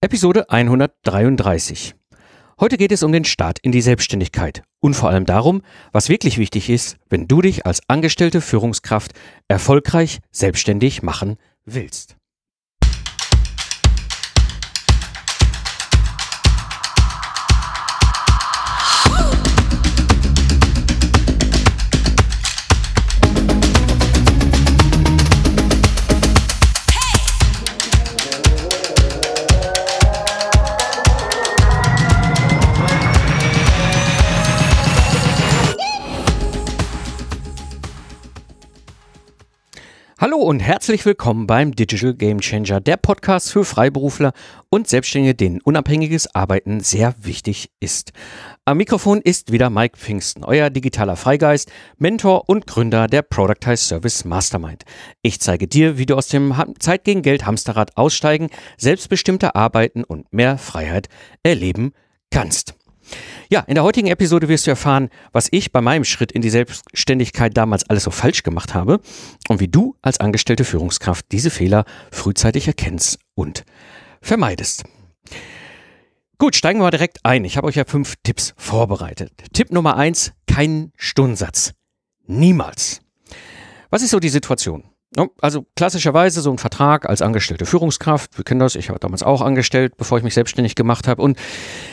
Episode 0.00 0.48
133. 0.48 1.96
Heute 2.60 2.76
geht 2.76 2.92
es 2.92 3.02
um 3.02 3.10
den 3.10 3.24
Start 3.24 3.58
in 3.58 3.72
die 3.72 3.80
Selbstständigkeit 3.80 4.62
und 4.78 4.94
vor 4.94 5.08
allem 5.08 5.26
darum, 5.26 5.62
was 5.90 6.08
wirklich 6.08 6.38
wichtig 6.38 6.70
ist, 6.70 6.98
wenn 7.10 7.26
du 7.26 7.42
dich 7.42 7.66
als 7.66 7.80
angestellte 7.88 8.40
Führungskraft 8.40 9.10
erfolgreich 9.48 10.20
selbstständig 10.30 11.02
machen 11.02 11.36
willst. 11.64 12.17
Hallo 40.30 40.42
und 40.42 40.60
herzlich 40.60 41.06
willkommen 41.06 41.46
beim 41.46 41.74
Digital 41.74 42.12
Game 42.12 42.40
Changer, 42.40 42.82
der 42.82 42.98
Podcast 42.98 43.50
für 43.50 43.64
Freiberufler 43.64 44.34
und 44.68 44.86
Selbstständige, 44.86 45.34
denen 45.34 45.62
unabhängiges 45.62 46.34
Arbeiten 46.34 46.80
sehr 46.80 47.14
wichtig 47.22 47.70
ist. 47.80 48.12
Am 48.66 48.76
Mikrofon 48.76 49.22
ist 49.22 49.52
wieder 49.52 49.70
Mike 49.70 49.96
Pfingsten, 49.96 50.44
euer 50.44 50.68
digitaler 50.68 51.16
Freigeist, 51.16 51.72
Mentor 51.96 52.46
und 52.46 52.66
Gründer 52.66 53.06
der 53.06 53.22
Productize 53.22 53.82
Service 53.82 54.26
Mastermind. 54.26 54.84
Ich 55.22 55.40
zeige 55.40 55.66
dir, 55.66 55.96
wie 55.96 56.04
du 56.04 56.14
aus 56.14 56.28
dem 56.28 56.54
Zeit 56.78 57.04
gegen 57.04 57.22
Geld 57.22 57.46
Hamsterrad 57.46 57.96
aussteigen, 57.96 58.50
selbstbestimmter 58.76 59.56
arbeiten 59.56 60.04
und 60.04 60.30
mehr 60.30 60.58
Freiheit 60.58 61.08
erleben 61.42 61.94
kannst. 62.30 62.74
Ja, 63.50 63.60
in 63.60 63.74
der 63.74 63.84
heutigen 63.84 64.08
Episode 64.08 64.48
wirst 64.48 64.66
du 64.66 64.70
erfahren, 64.70 65.08
was 65.32 65.48
ich 65.50 65.72
bei 65.72 65.80
meinem 65.80 66.04
Schritt 66.04 66.32
in 66.32 66.42
die 66.42 66.50
Selbstständigkeit 66.50 67.56
damals 67.56 67.88
alles 67.88 68.04
so 68.04 68.10
falsch 68.10 68.42
gemacht 68.42 68.74
habe 68.74 69.00
und 69.48 69.60
wie 69.60 69.68
du 69.68 69.96
als 70.02 70.20
angestellte 70.20 70.64
Führungskraft 70.64 71.26
diese 71.32 71.50
Fehler 71.50 71.84
frühzeitig 72.10 72.66
erkennst 72.66 73.18
und 73.34 73.64
vermeidest. 74.20 74.84
Gut, 76.38 76.54
steigen 76.54 76.78
wir 76.78 76.84
mal 76.84 76.90
direkt 76.90 77.18
ein. 77.24 77.44
Ich 77.44 77.56
habe 77.56 77.66
euch 77.66 77.74
ja 77.74 77.84
fünf 77.84 78.14
Tipps 78.22 78.54
vorbereitet. 78.56 79.32
Tipp 79.52 79.72
Nummer 79.72 79.96
eins, 79.96 80.32
keinen 80.46 80.92
Stundensatz. 80.96 81.72
Niemals. 82.26 83.00
Was 83.90 84.02
ist 84.02 84.10
so 84.10 84.20
die 84.20 84.28
Situation? 84.28 84.84
Also 85.40 85.64
klassischerweise 85.74 86.42
so 86.42 86.50
ein 86.50 86.58
Vertrag 86.58 87.08
als 87.08 87.22
angestellte 87.22 87.64
Führungskraft, 87.64 88.36
wir 88.36 88.44
kennen 88.44 88.60
das, 88.60 88.74
ich 88.74 88.90
habe 88.90 88.98
damals 88.98 89.22
auch 89.22 89.40
angestellt, 89.40 89.96
bevor 89.96 90.18
ich 90.18 90.24
mich 90.24 90.34
selbstständig 90.34 90.74
gemacht 90.74 91.08
habe. 91.08 91.22
Und 91.22 91.38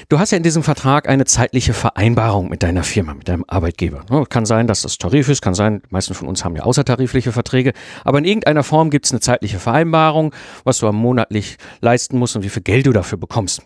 du 0.09 0.19
hast 0.19 0.31
ja 0.31 0.37
in 0.37 0.43
diesem 0.43 0.63
Vertrag 0.63 1.07
eine 1.07 1.23
zeitliche 1.23 1.73
Vereinbarung 1.73 2.49
mit 2.49 2.61
deiner 2.61 2.83
Firma, 2.83 3.13
mit 3.13 3.29
deinem 3.29 3.45
Arbeitgeber. 3.47 4.03
Kann 4.27 4.45
sein, 4.45 4.67
dass 4.67 4.81
das 4.81 4.97
Tarif 4.97 5.29
ist, 5.29 5.41
kann 5.41 5.53
sein, 5.53 5.81
die 5.81 5.93
meisten 5.93 6.13
von 6.13 6.27
uns 6.27 6.43
haben 6.43 6.57
ja 6.57 6.63
außertarifliche 6.63 7.31
Verträge, 7.31 7.71
aber 8.03 8.17
in 8.17 8.25
irgendeiner 8.25 8.63
Form 8.63 8.89
gibt 8.89 9.05
es 9.05 9.13
eine 9.13 9.21
zeitliche 9.21 9.59
Vereinbarung, 9.59 10.33
was 10.65 10.79
du 10.79 10.87
am 10.87 10.97
monatlich 10.97 11.57
leisten 11.79 12.19
musst 12.19 12.35
und 12.35 12.43
wie 12.43 12.49
viel 12.49 12.63
Geld 12.63 12.85
du 12.85 12.91
dafür 12.91 13.17
bekommst. 13.17 13.61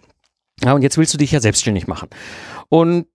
Ja, 0.63 0.73
und 0.73 0.84
jetzt 0.84 0.97
willst 0.97 1.13
du 1.13 1.17
dich 1.17 1.31
ja 1.31 1.39
selbstständig 1.39 1.88
machen. 1.88 2.09
Und 2.69 3.08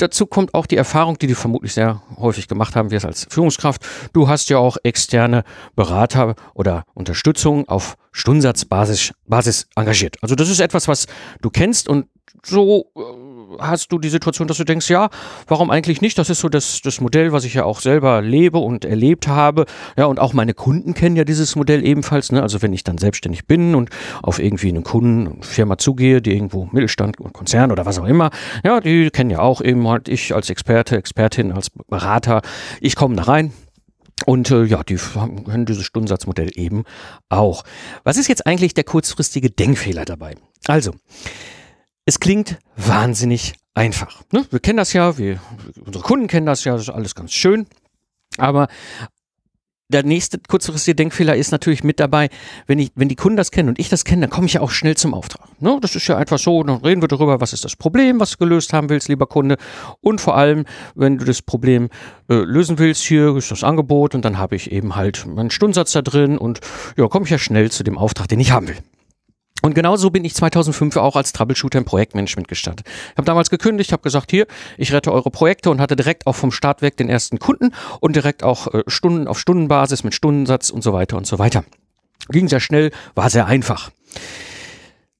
dazu 0.00 0.26
kommt 0.26 0.54
auch 0.54 0.66
die 0.66 0.76
Erfahrung, 0.76 1.18
die 1.18 1.26
du 1.26 1.34
vermutlich 1.34 1.74
sehr 1.74 2.02
häufig 2.18 2.48
gemacht 2.48 2.76
haben 2.76 2.90
wirst 2.90 3.06
als 3.06 3.26
Führungskraft. 3.30 3.82
Du 4.12 4.28
hast 4.28 4.48
ja 4.48 4.58
auch 4.58 4.76
externe 4.82 5.44
Berater 5.76 6.34
oder 6.54 6.84
Unterstützung 6.94 7.68
auf 7.68 7.96
Stundensatzbasis 8.12 9.12
Basis 9.26 9.68
engagiert. 9.76 10.16
Also 10.22 10.34
das 10.34 10.48
ist 10.48 10.60
etwas, 10.60 10.88
was 10.88 11.06
du 11.40 11.50
kennst 11.50 11.88
und 11.88 12.06
so 12.44 12.90
äh, 12.96 13.00
hast 13.58 13.92
du 13.92 13.98
die 13.98 14.08
Situation, 14.08 14.48
dass 14.48 14.56
du 14.56 14.64
denkst, 14.64 14.88
ja, 14.90 15.08
warum 15.46 15.70
eigentlich 15.70 16.00
nicht? 16.00 16.18
Das 16.18 16.30
ist 16.30 16.40
so 16.40 16.48
das, 16.48 16.80
das 16.82 17.00
Modell, 17.00 17.32
was 17.32 17.44
ich 17.44 17.54
ja 17.54 17.64
auch 17.64 17.80
selber 17.80 18.22
lebe 18.22 18.58
und 18.58 18.84
erlebt 18.84 19.28
habe. 19.28 19.66
Ja, 19.96 20.06
und 20.06 20.18
auch 20.18 20.32
meine 20.32 20.54
Kunden 20.54 20.94
kennen 20.94 21.16
ja 21.16 21.24
dieses 21.24 21.56
Modell 21.56 21.84
ebenfalls. 21.84 22.32
Ne? 22.32 22.42
Also 22.42 22.62
wenn 22.62 22.72
ich 22.72 22.84
dann 22.84 22.98
selbstständig 22.98 23.46
bin 23.46 23.74
und 23.74 23.90
auf 24.22 24.38
irgendwie 24.38 24.68
einen 24.68 24.84
Kunden, 24.84 25.42
Firma 25.42 25.78
zugehe, 25.78 26.22
die 26.22 26.32
irgendwo 26.32 26.68
Mittelstand, 26.72 27.16
Konzern 27.32 27.72
oder 27.72 27.86
was 27.86 27.98
auch 27.98 28.06
immer, 28.06 28.30
ja, 28.64 28.80
die 28.80 29.10
kennen 29.10 29.30
ja 29.30 29.40
auch 29.40 29.60
eben 29.60 29.86
halt 29.88 30.08
ich 30.08 30.34
als 30.34 30.50
Experte, 30.50 30.96
Expertin, 30.96 31.52
als 31.52 31.70
Berater. 31.70 32.42
Ich 32.80 32.96
komme 32.96 33.16
da 33.16 33.24
rein, 33.24 33.52
und 34.26 34.50
äh, 34.50 34.64
ja, 34.64 34.82
die 34.82 34.96
können 34.96 35.64
dieses 35.64 35.84
Stundensatzmodell 35.84 36.50
eben 36.54 36.84
auch. 37.28 37.64
Was 38.04 38.16
ist 38.16 38.28
jetzt 38.28 38.46
eigentlich 38.46 38.74
der 38.74 38.84
kurzfristige 38.84 39.50
Denkfehler 39.50 40.04
dabei? 40.04 40.34
Also, 40.66 40.92
es 42.10 42.18
klingt 42.18 42.58
wahnsinnig 42.76 43.54
einfach. 43.72 44.20
Ne? 44.32 44.44
Wir 44.50 44.58
kennen 44.58 44.78
das 44.78 44.92
ja, 44.92 45.16
wir, 45.16 45.38
unsere 45.86 46.02
Kunden 46.02 46.26
kennen 46.26 46.44
das 46.44 46.64
ja, 46.64 46.72
das 46.72 46.82
ist 46.82 46.88
alles 46.90 47.14
ganz 47.14 47.32
schön. 47.32 47.68
Aber 48.36 48.66
der 49.90 50.02
nächste 50.02 50.40
kurzfristige 50.40 50.96
Denkfehler 50.96 51.36
ist 51.36 51.52
natürlich 51.52 51.84
mit 51.84 52.00
dabei, 52.00 52.28
wenn 52.66 52.80
ich, 52.80 52.90
wenn 52.96 53.08
die 53.08 53.14
Kunden 53.14 53.36
das 53.36 53.52
kennen 53.52 53.68
und 53.68 53.78
ich 53.78 53.88
das 53.88 54.04
kenne, 54.04 54.22
dann 54.22 54.30
komme 54.30 54.48
ich 54.48 54.54
ja 54.54 54.60
auch 54.60 54.72
schnell 54.72 54.96
zum 54.96 55.14
Auftrag. 55.14 55.46
Ne? 55.62 55.78
Das 55.80 55.94
ist 55.94 56.08
ja 56.08 56.16
einfach 56.16 56.40
so, 56.40 56.64
dann 56.64 56.78
reden 56.78 57.00
wir 57.00 57.06
darüber, 57.06 57.40
was 57.40 57.52
ist 57.52 57.64
das 57.64 57.76
Problem, 57.76 58.18
was 58.18 58.32
du 58.32 58.38
gelöst 58.38 58.72
haben 58.72 58.88
willst, 58.88 59.06
lieber 59.06 59.26
Kunde. 59.26 59.56
Und 60.00 60.20
vor 60.20 60.36
allem, 60.36 60.64
wenn 60.96 61.16
du 61.16 61.24
das 61.24 61.42
Problem 61.42 61.90
äh, 62.28 62.34
lösen 62.34 62.80
willst, 62.80 63.04
hier 63.04 63.36
ist 63.36 63.52
das 63.52 63.62
Angebot 63.62 64.16
und 64.16 64.24
dann 64.24 64.36
habe 64.36 64.56
ich 64.56 64.72
eben 64.72 64.96
halt 64.96 65.26
meinen 65.28 65.50
Stundensatz 65.50 65.92
da 65.92 66.02
drin 66.02 66.38
und 66.38 66.58
ja, 66.96 67.06
komme 67.06 67.26
ich 67.26 67.30
ja 67.30 67.38
schnell 67.38 67.70
zu 67.70 67.84
dem 67.84 67.98
Auftrag, 67.98 68.26
den 68.26 68.40
ich 68.40 68.50
haben 68.50 68.66
will. 68.66 68.78
Und 69.62 69.74
genauso 69.74 70.10
bin 70.10 70.24
ich 70.24 70.34
2005 70.34 70.96
auch 70.96 71.16
als 71.16 71.32
Troubleshooter 71.32 71.78
im 71.78 71.84
Projektmanagement 71.84 72.48
gestartet. 72.48 72.86
Ich 72.86 73.16
habe 73.16 73.26
damals 73.26 73.50
gekündigt, 73.50 73.92
habe 73.92 74.02
gesagt, 74.02 74.30
hier, 74.30 74.46
ich 74.78 74.92
rette 74.92 75.12
eure 75.12 75.30
Projekte 75.30 75.70
und 75.70 75.80
hatte 75.80 75.96
direkt 75.96 76.26
auch 76.26 76.34
vom 76.34 76.52
Start 76.52 76.82
weg 76.82 76.96
den 76.96 77.08
ersten 77.08 77.38
Kunden 77.38 77.72
und 78.00 78.16
direkt 78.16 78.42
auch 78.42 78.72
äh, 78.72 78.82
Stunden 78.86 79.28
auf 79.28 79.38
Stundenbasis 79.38 80.04
mit 80.04 80.14
Stundensatz 80.14 80.70
und 80.70 80.82
so 80.82 80.92
weiter 80.92 81.16
und 81.16 81.26
so 81.26 81.38
weiter. 81.38 81.64
Ging 82.28 82.48
sehr 82.48 82.60
schnell, 82.60 82.90
war 83.14 83.28
sehr 83.28 83.46
einfach. 83.46 83.90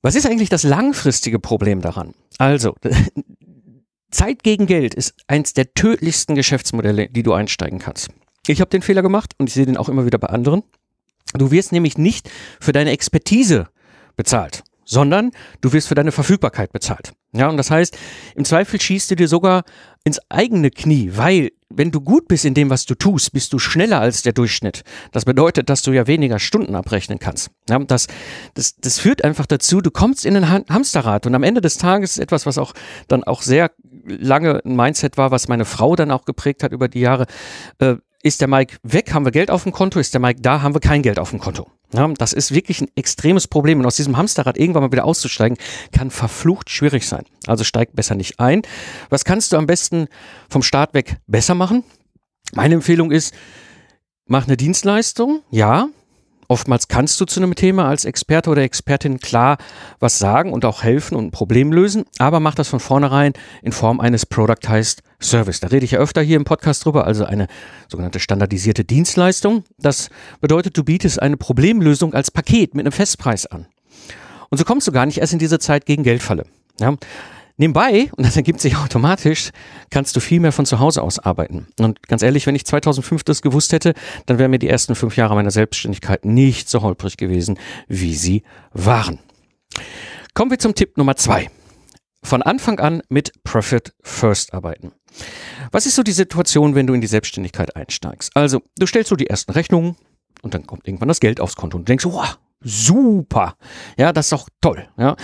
Was 0.03 0.15
ist 0.15 0.27
eigentlich 0.27 0.49
das 0.49 0.63
langfristige 0.63 1.39
Problem 1.39 1.83
daran? 1.83 2.15
Also, 2.39 2.75
Zeit 4.11 4.43
gegen 4.43 4.67
Geld 4.67 4.95
ist 4.95 5.15
eins 5.29 5.53
der 5.53 5.75
tödlichsten 5.75 6.35
Geschäftsmodelle, 6.35 7.09
die 7.09 7.23
du 7.23 7.33
einsteigen 7.33 7.79
kannst. 7.79 8.09
Ich 8.47 8.61
habe 8.61 8.71
den 8.71 8.83
Fehler 8.83 9.03
gemacht 9.03 9.35
und 9.39 9.49
ich 9.49 9.55
sehe 9.55 9.67
den 9.67 9.77
auch 9.77 9.89
immer 9.89 10.07
wieder 10.07 10.19
bei 10.19 10.29
anderen. 10.29 10.63
Du 11.35 11.51
wirst 11.51 11.73
nämlich 11.73 11.99
nicht 11.99 12.31
für 12.59 12.73
deine 12.73 12.91
Expertise 12.91 13.69
bezahlt, 14.21 14.65
sondern 14.85 15.31
du 15.63 15.73
wirst 15.73 15.89
für 15.89 15.95
deine 15.95 16.13
Verfügbarkeit 16.13 16.73
bezahlt. 16.73 17.15
Ja, 17.33 17.49
und 17.49 17.57
das 17.57 17.71
heißt, 17.71 17.97
im 18.35 18.45
Zweifel 18.45 18.79
schießt 18.79 19.11
du 19.11 19.17
dir 19.17 19.29
sogar 19.29 19.63
ins 20.05 20.21
eigene 20.29 20.71
Knie, 20.71 21.13
weil 21.15 21.53
wenn 21.71 21.91
du 21.91 22.03
gut 22.03 22.29
bist 22.29 22.45
in 22.45 22.53
dem, 22.53 22.69
was 22.69 22.85
du 22.85 22.95
tust, 22.95 23.33
bist 23.33 23.55
du 23.55 23.59
schneller 23.59 23.99
als 23.99 24.23
der 24.23 24.35
Durchschnitt. 24.35 24.83
Das 25.13 25.25
bedeutet, 25.25 25.71
dass 25.71 25.81
du 25.81 25.93
ja 25.93 26.07
weniger 26.07 26.39
Stunden 26.39 26.75
abrechnen 26.75 27.19
kannst. 27.19 27.51
Ja, 27.71 27.79
das, 27.79 28.09
das, 28.53 28.77
das 28.77 28.99
führt 28.99 29.25
einfach 29.25 29.47
dazu, 29.47 29.81
du 29.81 29.91
kommst 29.91 30.27
in 30.27 30.37
ein 30.37 30.51
Hamsterrad 30.69 31.27
und 31.27 31.35
am 31.35 31.45
Ende 31.45 31.63
des 31.63 31.79
Tages 31.79 32.13
ist 32.13 32.19
etwas, 32.19 32.45
was 32.45 32.59
auch 32.59 32.75
dann 33.09 33.25
auch 33.25 33.41
sehr 33.41 33.71
lange 34.05 34.61
ein 34.67 34.77
Mindset 34.77 35.17
war, 35.17 35.31
was 35.31 35.49
meine 35.49 35.65
Frau 35.65 35.97
dann 35.97 36.11
auch 36.11 36.27
geprägt 36.27 36.63
hat 36.63 36.73
über 36.73 36.89
die 36.89 37.01
Jahre. 37.01 37.25
Äh, 37.79 37.97
ist 38.23 38.41
der 38.41 38.49
Mike 38.49 38.77
weg, 38.83 39.13
haben 39.15 39.25
wir 39.25 39.33
Geld 39.33 39.51
auf 39.51 39.63
dem 39.63 39.73
Konto, 39.73 39.99
ist 39.99 40.13
der 40.15 40.21
Mike 40.21 40.41
da, 40.43 40.63
haben 40.63 40.75
wir 40.75 40.81
kein 40.81 41.03
Geld 41.03 41.19
auf 41.19 41.31
dem 41.31 41.39
Konto. 41.39 41.71
Ja, 41.93 42.07
das 42.09 42.33
ist 42.33 42.55
wirklich 42.55 42.81
ein 42.81 42.89
extremes 42.95 43.49
Problem 43.49 43.81
und 43.81 43.87
aus 43.87 43.97
diesem 43.97 44.17
Hamsterrad 44.17 44.57
irgendwann 44.57 44.85
mal 44.85 44.93
wieder 44.93 45.05
auszusteigen, 45.05 45.59
kann 45.93 46.11
verflucht 46.11 46.71
schwierig 46.71 47.07
sein. 47.07 47.25
Also 47.47 47.65
steig 47.65 47.95
besser 47.95 48.15
nicht 48.15 48.39
ein. 48.39 48.63
Was 49.09 49.25
kannst 49.25 49.53
du 49.53 49.57
am 49.57 49.67
besten 49.67 50.07
vom 50.49 50.63
Start 50.63 50.95
weg 50.95 51.17
besser 51.27 51.55
machen? 51.55 51.83
Meine 52.53 52.75
Empfehlung 52.75 53.11
ist, 53.11 53.35
mach 54.27 54.47
eine 54.47 54.57
Dienstleistung, 54.57 55.43
ja, 55.51 55.89
Oftmals 56.51 56.89
kannst 56.89 57.21
du 57.21 57.27
zu 57.27 57.39
einem 57.39 57.55
Thema 57.55 57.89
als 57.89 58.05
Experte 58.05 58.51
oder 58.51 58.63
Expertin 58.63 59.21
klar 59.21 59.57
was 60.01 60.19
sagen 60.19 60.53
und 60.53 60.65
auch 60.65 60.83
helfen 60.83 61.15
und 61.15 61.27
ein 61.27 61.31
Problem 61.31 61.73
lösen, 61.73 62.07
aber 62.19 62.41
mach 62.41 62.57
das 62.57 62.67
von 62.67 62.81
vornherein 62.81 63.35
in 63.63 63.71
Form 63.71 64.01
eines 64.01 64.27
Productized 64.27 65.05
Service. 65.23 65.61
Da 65.61 65.69
rede 65.69 65.85
ich 65.85 65.93
ja 65.93 66.01
öfter 66.01 66.23
hier 66.23 66.37
im 66.37 66.43
Podcast 66.43 66.85
drüber, 66.85 67.07
also 67.07 67.25
eine 67.25 67.47
sogenannte 67.87 68.19
standardisierte 68.19 68.83
Dienstleistung. 68.83 69.63
Das 69.79 70.11
bedeutet, 70.41 70.77
du 70.77 70.83
bietest 70.83 71.23
eine 71.23 71.37
Problemlösung 71.37 72.15
als 72.15 72.33
Paket 72.33 72.75
mit 72.75 72.85
einem 72.85 72.93
Festpreis 72.93 73.47
an. 73.47 73.67
Und 74.49 74.59
so 74.59 74.65
kommst 74.65 74.89
du 74.89 74.93
gar 74.93 75.07
nicht 75.07 75.19
erst 75.19 75.33
in 75.33 75.39
diese 75.39 75.61
Zeit 75.61 75.87
gegen 75.87 76.03
Geldfalle. 76.03 76.47
Ja? 76.81 76.97
Nebenbei, 77.61 78.11
und 78.17 78.25
das 78.25 78.37
ergibt 78.37 78.59
sich 78.63 78.79
automatisch, 78.79 79.51
kannst 79.91 80.17
du 80.17 80.21
viel 80.21 80.41
mehr 80.41 80.51
von 80.51 80.65
zu 80.65 80.79
Hause 80.79 81.03
aus 81.03 81.19
arbeiten. 81.19 81.67
Und 81.79 82.03
ganz 82.09 82.23
ehrlich, 82.23 82.47
wenn 82.47 82.55
ich 82.55 82.65
2005 82.65 83.23
das 83.23 83.43
gewusst 83.43 83.75
hätte, 83.75 83.93
dann 84.25 84.39
wären 84.39 84.51
mir 84.51 84.59
die 84.59 84.71
ersten 84.71 84.95
fünf 84.95 85.15
Jahre 85.19 85.35
meiner 85.35 85.51
Selbstständigkeit 85.51 86.25
nicht 86.25 86.71
so 86.71 86.81
holprig 86.81 87.19
gewesen, 87.19 87.59
wie 87.87 88.15
sie 88.15 88.45
waren. 88.73 89.19
Kommen 90.33 90.51
wir 90.51 90.59
zum 90.59 90.75
Tipp 90.75 90.97
Nummer 90.97 91.17
zwei. 91.17 91.51
Von 92.23 92.41
Anfang 92.41 92.81
an 92.81 93.03
mit 93.11 93.31
Profit 93.45 93.93
First 94.01 94.55
arbeiten. 94.55 94.93
Was 95.71 95.85
ist 95.85 95.97
so 95.97 96.03
die 96.03 96.13
Situation, 96.13 96.75
wenn 96.75 96.87
du 96.87 96.95
in 96.95 97.03
die 97.03 97.07
Selbstständigkeit 97.09 97.77
einsteigst? 97.77 98.35
Also, 98.35 98.63
du 98.79 98.87
stellst 98.87 99.11
so 99.11 99.17
die 99.17 99.27
ersten 99.27 99.53
Rechnungen 99.53 99.97
und 100.41 100.55
dann 100.55 100.67
kommt 100.67 100.89
irgendwann 100.89 101.09
das 101.09 101.21
Geld 101.21 101.43
aufs 101.43 101.57
Konto 101.57 101.77
und 101.77 101.83
du 101.83 101.91
denkst, 101.91 102.07
wow, 102.07 102.39
super. 102.63 103.55
Ja, 103.97 104.13
das 104.13 104.27
ist 104.27 104.33
doch 104.33 104.49
toll. 104.61 104.89
Ja. 104.99 105.17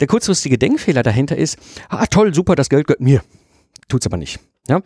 Der 0.00 0.06
kurzfristige 0.06 0.58
Denkfehler 0.58 1.02
dahinter 1.02 1.36
ist, 1.36 1.58
ah 1.88 2.06
toll, 2.06 2.34
super, 2.34 2.54
das 2.54 2.68
Geld 2.68 2.86
gehört 2.86 3.00
mir. 3.00 3.22
Tut's 3.88 4.06
aber 4.06 4.16
nicht. 4.16 4.40
Ja. 4.68 4.80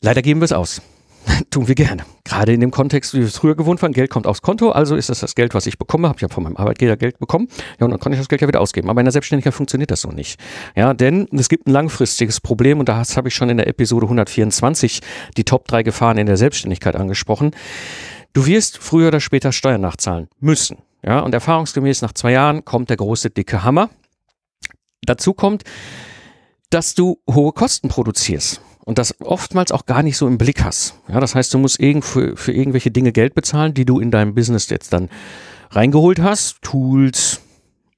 Leider 0.00 0.22
geben 0.22 0.40
wir 0.40 0.44
es 0.44 0.52
aus. 0.52 0.82
Tun 1.50 1.68
wir 1.68 1.74
gerne. 1.74 2.04
Gerade 2.24 2.52
in 2.52 2.60
dem 2.60 2.70
Kontext, 2.70 3.14
wie 3.14 3.20
wir 3.20 3.26
es 3.26 3.38
früher 3.38 3.56
gewohnt 3.56 3.80
waren, 3.82 3.92
Geld 3.92 4.10
kommt 4.10 4.26
aufs 4.26 4.42
Konto, 4.42 4.70
also 4.70 4.96
ist 4.96 5.08
das 5.08 5.20
das 5.20 5.34
Geld, 5.34 5.54
was 5.54 5.66
ich 5.66 5.78
bekomme, 5.78 6.08
habe 6.08 6.16
ich 6.16 6.22
ja 6.22 6.28
von 6.28 6.42
meinem 6.42 6.56
Arbeitgeber 6.56 6.96
Geld 6.96 7.18
bekommen, 7.18 7.48
ja, 7.78 7.84
und 7.84 7.90
dann 7.90 8.00
kann 8.00 8.12
ich 8.12 8.18
das 8.18 8.28
Geld 8.28 8.42
ja 8.42 8.48
wieder 8.48 8.60
ausgeben. 8.60 8.90
Aber 8.90 9.00
in 9.00 9.04
der 9.04 9.12
Selbstständigkeit 9.12 9.54
funktioniert 9.54 9.90
das 9.90 10.02
so 10.02 10.10
nicht. 10.10 10.38
Ja, 10.76 10.94
denn 10.94 11.28
es 11.32 11.48
gibt 11.48 11.66
ein 11.66 11.72
langfristiges 11.72 12.40
Problem 12.40 12.80
und 12.80 12.88
das 12.88 13.16
habe 13.16 13.28
ich 13.28 13.34
schon 13.34 13.50
in 13.50 13.56
der 13.56 13.66
Episode 13.66 14.06
124 14.06 15.00
die 15.36 15.44
Top 15.44 15.66
3 15.68 15.82
Gefahren 15.82 16.18
in 16.18 16.26
der 16.26 16.36
Selbstständigkeit 16.36 16.96
angesprochen. 16.96 17.52
Du 18.32 18.46
wirst 18.46 18.78
früher 18.78 19.08
oder 19.08 19.20
später 19.20 19.52
Steuern 19.52 19.80
nachzahlen 19.80 20.28
müssen. 20.40 20.78
Ja, 21.04 21.20
und 21.20 21.34
erfahrungsgemäß 21.34 22.02
nach 22.02 22.12
zwei 22.12 22.32
Jahren 22.32 22.64
kommt 22.64 22.88
der 22.88 22.96
große 22.96 23.30
dicke 23.30 23.62
Hammer. 23.62 23.90
Dazu 25.02 25.34
kommt, 25.34 25.64
dass 26.70 26.94
du 26.94 27.20
hohe 27.28 27.52
Kosten 27.52 27.88
produzierst 27.88 28.62
und 28.84 28.98
das 28.98 29.20
oftmals 29.20 29.70
auch 29.70 29.84
gar 29.84 30.02
nicht 30.02 30.16
so 30.16 30.26
im 30.26 30.38
Blick 30.38 30.64
hast. 30.64 30.94
Ja, 31.08 31.20
das 31.20 31.34
heißt, 31.34 31.52
du 31.52 31.58
musst 31.58 31.78
für, 31.78 32.36
für 32.36 32.52
irgendwelche 32.52 32.90
Dinge 32.90 33.12
Geld 33.12 33.34
bezahlen, 33.34 33.74
die 33.74 33.84
du 33.84 34.00
in 34.00 34.10
deinem 34.10 34.34
Business 34.34 34.70
jetzt 34.70 34.92
dann 34.92 35.10
reingeholt 35.70 36.20
hast, 36.20 36.62
Tools 36.62 37.40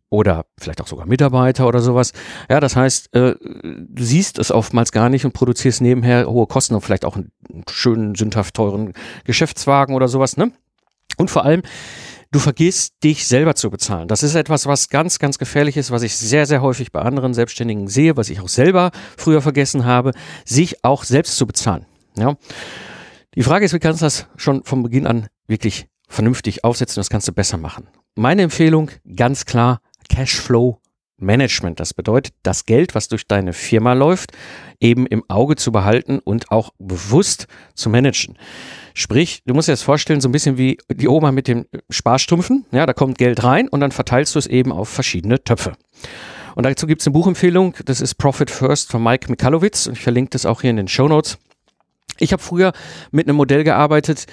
oder 0.09 0.47
vielleicht 0.59 0.81
auch 0.81 0.87
sogar 0.87 1.06
Mitarbeiter 1.06 1.67
oder 1.67 1.81
sowas. 1.81 2.12
Ja, 2.49 2.59
das 2.61 2.75
heißt, 2.75 3.14
äh, 3.14 3.35
du 3.41 4.02
siehst 4.02 4.38
es 4.38 4.50
oftmals 4.50 4.93
gar 4.93 5.09
nicht 5.09 5.25
und 5.25 5.32
produzierst 5.32 5.81
nebenher 5.81 6.26
hohe 6.26 6.47
Kosten 6.47 6.75
und 6.75 6.81
vielleicht 6.81 7.05
auch 7.05 7.17
einen 7.17 7.31
schönen, 7.69 8.14
sündhaft 8.14 8.55
teuren 8.55 8.94
Geschäftswagen 9.25 9.94
oder 9.94 10.09
sowas, 10.09 10.37
ne? 10.37 10.52
Und 11.19 11.31
vor 11.31 11.44
allem, 11.44 11.62
du 12.31 12.38
vergisst 12.38 12.94
dich 13.02 13.26
selber 13.26 13.55
zu 13.55 13.70
bezahlen. 13.70 14.08
Das 14.08 14.23
ist 14.23 14.34
etwas, 14.34 14.67
was 14.67 14.88
ganz, 14.88 15.19
ganz 15.19 15.38
gefährlich 15.38 15.76
ist, 15.76 15.90
was 15.90 16.02
ich 16.02 16.17
sehr, 16.17 16.46
sehr 16.46 16.62
häufig 16.62 16.93
bei 16.93 17.00
anderen 17.00 17.34
Selbstständigen 17.34 17.88
sehe, 17.88 18.17
was 18.17 18.31
ich 18.31 18.40
auch 18.40 18.49
selber 18.49 18.90
früher 19.17 19.43
vergessen 19.43 19.84
habe, 19.84 20.12
sich 20.44 20.84
auch 20.84 21.05
selbst 21.05 21.37
zu 21.37 21.46
bezahlen. 21.46 21.87
Ja. 22.17 22.37
Die 23.34 23.43
Frage 23.43 23.64
ist, 23.64 23.75
wie 23.75 23.78
kannst 23.78 24.00
du 24.00 24.06
das 24.06 24.26
schon 24.37 24.64
von 24.64 24.82
Beginn 24.82 25.06
an 25.06 25.28
wirklich 25.46 25.87
vernünftig 26.08 26.64
aufsetzen? 26.64 27.00
Das 27.00 27.11
kannst 27.11 27.28
du 27.28 27.32
besser 27.32 27.58
machen. 27.58 27.88
Meine 28.14 28.43
Empfehlung, 28.43 28.90
ganz 29.14 29.44
klar, 29.44 29.81
Cashflow 30.08 30.81
Management. 31.19 31.81
Das 31.81 31.95
bedeutet, 31.95 32.35
das 32.43 32.67
Geld, 32.67 32.95
was 32.95 33.09
durch 33.09 33.27
deine 33.27 33.53
Firma 33.53 33.93
läuft, 33.93 34.33
eben 34.81 35.07
im 35.07 35.25
Auge 35.29 35.57
zu 35.57 35.73
behalten 35.73 36.19
und 36.19 36.51
auch 36.51 36.71
bewusst 36.79 37.47
zu 37.75 37.91
managen. 37.91 38.37
Sprich, 38.95 39.43
du 39.47 39.55
musst 39.55 39.69
dir 39.69 39.73
das 39.73 39.83
vorstellen, 39.83 40.21
so 40.21 40.29
ein 40.29 40.33
bisschen 40.33 40.59
wie 40.59 40.79
die 40.91 41.09
Oma 41.09 41.33
mit 41.33 41.49
den 41.49 41.67
Sparstrümpfen. 41.91 42.67
Ja, 42.71 42.87
da 42.87 42.93
kommt 42.93 43.19
Geld 43.19 43.45
rein 43.45 43.69
und 43.69 43.81
dann 43.81 43.93
verteilst 43.93 44.35
du 44.35 44.39
es 44.39 44.47
eben 44.47 44.73
auf 44.73 44.89
verschiedene 44.89 45.43
Töpfe. 45.43 45.75
Und 46.55 46.65
dazu 46.65 46.87
gibt 46.87 47.03
es 47.03 47.07
eine 47.07 47.13
Buchempfehlung, 47.13 47.75
das 47.85 48.01
ist 48.01 48.15
Profit 48.15 48.51
First 48.51 48.91
von 48.91 49.03
Mike 49.03 49.31
Mikalowitz 49.31 49.87
und 49.87 49.95
ich 49.95 50.03
verlinke 50.03 50.31
das 50.31 50.47
auch 50.47 50.62
hier 50.62 50.71
in 50.71 50.79
den 50.79 50.89
Show 50.89 51.07
Notes. 51.07 51.37
Ich 52.19 52.33
habe 52.33 52.43
früher 52.43 52.73
mit 53.11 53.29
einem 53.29 53.37
Modell 53.37 53.62
gearbeitet, 53.62 54.27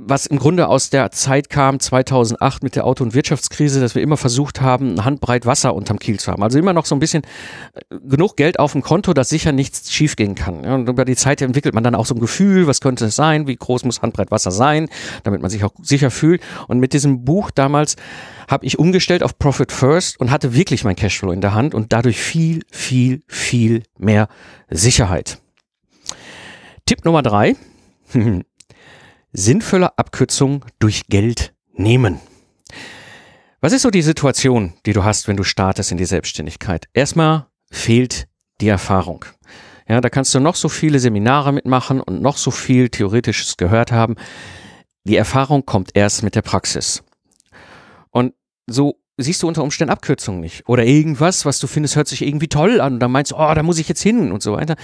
was 0.00 0.26
im 0.26 0.38
Grunde 0.38 0.68
aus 0.68 0.90
der 0.90 1.10
Zeit 1.10 1.50
kam, 1.50 1.80
2008 1.80 2.62
mit 2.62 2.76
der 2.76 2.86
Auto- 2.86 3.02
und 3.02 3.14
Wirtschaftskrise, 3.14 3.80
dass 3.80 3.96
wir 3.96 4.02
immer 4.02 4.16
versucht 4.16 4.60
haben, 4.60 4.94
ein 4.94 5.04
Handbreit 5.04 5.44
Wasser 5.44 5.74
unterm 5.74 5.98
Kiel 5.98 6.20
zu 6.20 6.30
haben. 6.30 6.42
Also 6.44 6.56
immer 6.56 6.72
noch 6.72 6.86
so 6.86 6.94
ein 6.94 7.00
bisschen 7.00 7.24
äh, 7.74 7.96
genug 8.08 8.36
Geld 8.36 8.60
auf 8.60 8.72
dem 8.72 8.82
Konto, 8.82 9.12
dass 9.12 9.28
sicher 9.28 9.50
nichts 9.50 9.92
schiefgehen 9.92 10.36
kann. 10.36 10.64
und 10.64 10.88
über 10.88 11.04
die 11.04 11.16
Zeit 11.16 11.42
entwickelt 11.42 11.74
man 11.74 11.82
dann 11.82 11.96
auch 11.96 12.06
so 12.06 12.14
ein 12.14 12.20
Gefühl, 12.20 12.68
was 12.68 12.80
könnte 12.80 13.06
es 13.06 13.16
sein, 13.16 13.48
wie 13.48 13.56
groß 13.56 13.84
muss 13.84 14.00
Handbreit 14.00 14.30
Wasser 14.30 14.52
sein, 14.52 14.88
damit 15.24 15.42
man 15.42 15.50
sich 15.50 15.64
auch 15.64 15.72
sicher 15.82 16.12
fühlt. 16.12 16.42
Und 16.68 16.78
mit 16.78 16.92
diesem 16.92 17.24
Buch 17.24 17.50
damals 17.50 17.96
habe 18.48 18.66
ich 18.66 18.78
umgestellt 18.78 19.24
auf 19.24 19.36
Profit 19.36 19.72
First 19.72 20.20
und 20.20 20.30
hatte 20.30 20.54
wirklich 20.54 20.84
mein 20.84 20.94
Cashflow 20.94 21.32
in 21.32 21.40
der 21.40 21.54
Hand 21.54 21.74
und 21.74 21.92
dadurch 21.92 22.20
viel, 22.20 22.62
viel, 22.70 23.22
viel 23.26 23.82
mehr 23.98 24.28
Sicherheit. 24.70 25.38
Tipp 26.86 27.04
Nummer 27.04 27.22
drei. 27.22 27.56
sinnvolle 29.32 29.98
Abkürzung 29.98 30.64
durch 30.78 31.06
Geld 31.08 31.54
nehmen. 31.74 32.20
Was 33.60 33.72
ist 33.72 33.82
so 33.82 33.90
die 33.90 34.02
Situation, 34.02 34.74
die 34.86 34.92
du 34.92 35.04
hast, 35.04 35.28
wenn 35.28 35.36
du 35.36 35.42
startest 35.42 35.90
in 35.90 35.98
die 35.98 36.04
Selbstständigkeit? 36.04 36.88
Erstmal 36.92 37.46
fehlt 37.70 38.28
die 38.60 38.68
Erfahrung. 38.68 39.24
Ja, 39.88 40.00
da 40.00 40.10
kannst 40.10 40.34
du 40.34 40.40
noch 40.40 40.54
so 40.54 40.68
viele 40.68 40.98
Seminare 40.98 41.52
mitmachen 41.52 42.00
und 42.00 42.20
noch 42.20 42.36
so 42.36 42.50
viel 42.50 42.88
Theoretisches 42.88 43.56
gehört 43.56 43.90
haben. 43.90 44.16
Die 45.04 45.16
Erfahrung 45.16 45.64
kommt 45.64 45.90
erst 45.94 46.22
mit 46.22 46.34
der 46.34 46.42
Praxis. 46.42 47.02
Und 48.10 48.34
so 48.66 49.00
siehst 49.16 49.42
du 49.42 49.48
unter 49.48 49.62
Umständen 49.62 49.92
Abkürzungen 49.92 50.40
nicht. 50.40 50.68
Oder 50.68 50.84
irgendwas, 50.84 51.44
was 51.44 51.58
du 51.58 51.66
findest, 51.66 51.96
hört 51.96 52.06
sich 52.06 52.22
irgendwie 52.22 52.48
toll 52.48 52.80
an. 52.80 52.94
Und 52.94 53.00
dann 53.00 53.10
meinst 53.10 53.32
du, 53.32 53.36
oh, 53.36 53.54
da 53.54 53.62
muss 53.62 53.78
ich 53.78 53.88
jetzt 53.88 54.02
hin 54.02 54.30
und 54.30 54.42
so 54.42 54.52
weiter. 54.52 54.76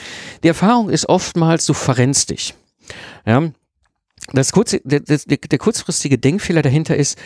Die 0.43 0.49
Erfahrung 0.49 0.89
ist 0.89 1.09
oftmals, 1.09 1.67
du 1.67 1.75
verrennst 1.75 2.31
dich. 2.31 2.55
Ja, 3.27 3.51
das 4.33 4.53
kurze, 4.53 4.81
der, 4.85 5.01
der, 5.01 5.19
der 5.19 5.59
kurzfristige 5.59 6.19
Denkfehler 6.19 6.63
dahinter 6.63 6.97
ist, 6.97 7.19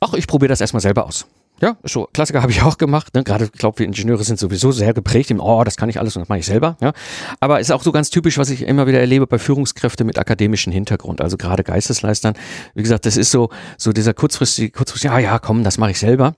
ach, 0.00 0.14
ich 0.14 0.26
probiere 0.26 0.48
das 0.48 0.60
erstmal 0.60 0.80
selber 0.80 1.06
aus. 1.06 1.26
Ja, 1.62 1.76
so 1.84 2.08
Klassiker 2.10 2.40
habe 2.40 2.52
ich 2.52 2.62
auch 2.62 2.78
gemacht. 2.78 3.14
Ne? 3.14 3.22
Gerade, 3.22 3.44
ich 3.44 3.52
glaube, 3.52 3.80
wir 3.80 3.86
Ingenieure 3.86 4.24
sind 4.24 4.38
sowieso 4.38 4.72
sehr 4.72 4.94
geprägt 4.94 5.30
im, 5.30 5.40
oh, 5.40 5.62
das 5.62 5.76
kann 5.76 5.90
ich 5.90 6.00
alles 6.00 6.16
und 6.16 6.20
das 6.20 6.28
mache 6.30 6.38
ich 6.38 6.46
selber. 6.46 6.78
Ja? 6.80 6.94
Aber 7.38 7.60
ist 7.60 7.70
auch 7.70 7.82
so 7.82 7.92
ganz 7.92 8.08
typisch, 8.08 8.38
was 8.38 8.48
ich 8.48 8.62
immer 8.62 8.86
wieder 8.86 8.98
erlebe 8.98 9.26
bei 9.26 9.38
Führungskräften 9.38 10.06
mit 10.06 10.18
akademischem 10.18 10.72
Hintergrund, 10.72 11.20
also 11.20 11.36
gerade 11.36 11.62
Geistesleistern. 11.62 12.34
Wie 12.74 12.82
gesagt, 12.82 13.04
das 13.04 13.18
ist 13.18 13.30
so, 13.30 13.50
so 13.76 13.92
dieser 13.92 14.14
kurzfristige, 14.14 14.70
kurzfristige, 14.70 15.12
ja, 15.12 15.18
ja, 15.20 15.38
komm, 15.38 15.62
das 15.62 15.76
mache 15.76 15.90
ich 15.90 15.98
selber. 15.98 16.34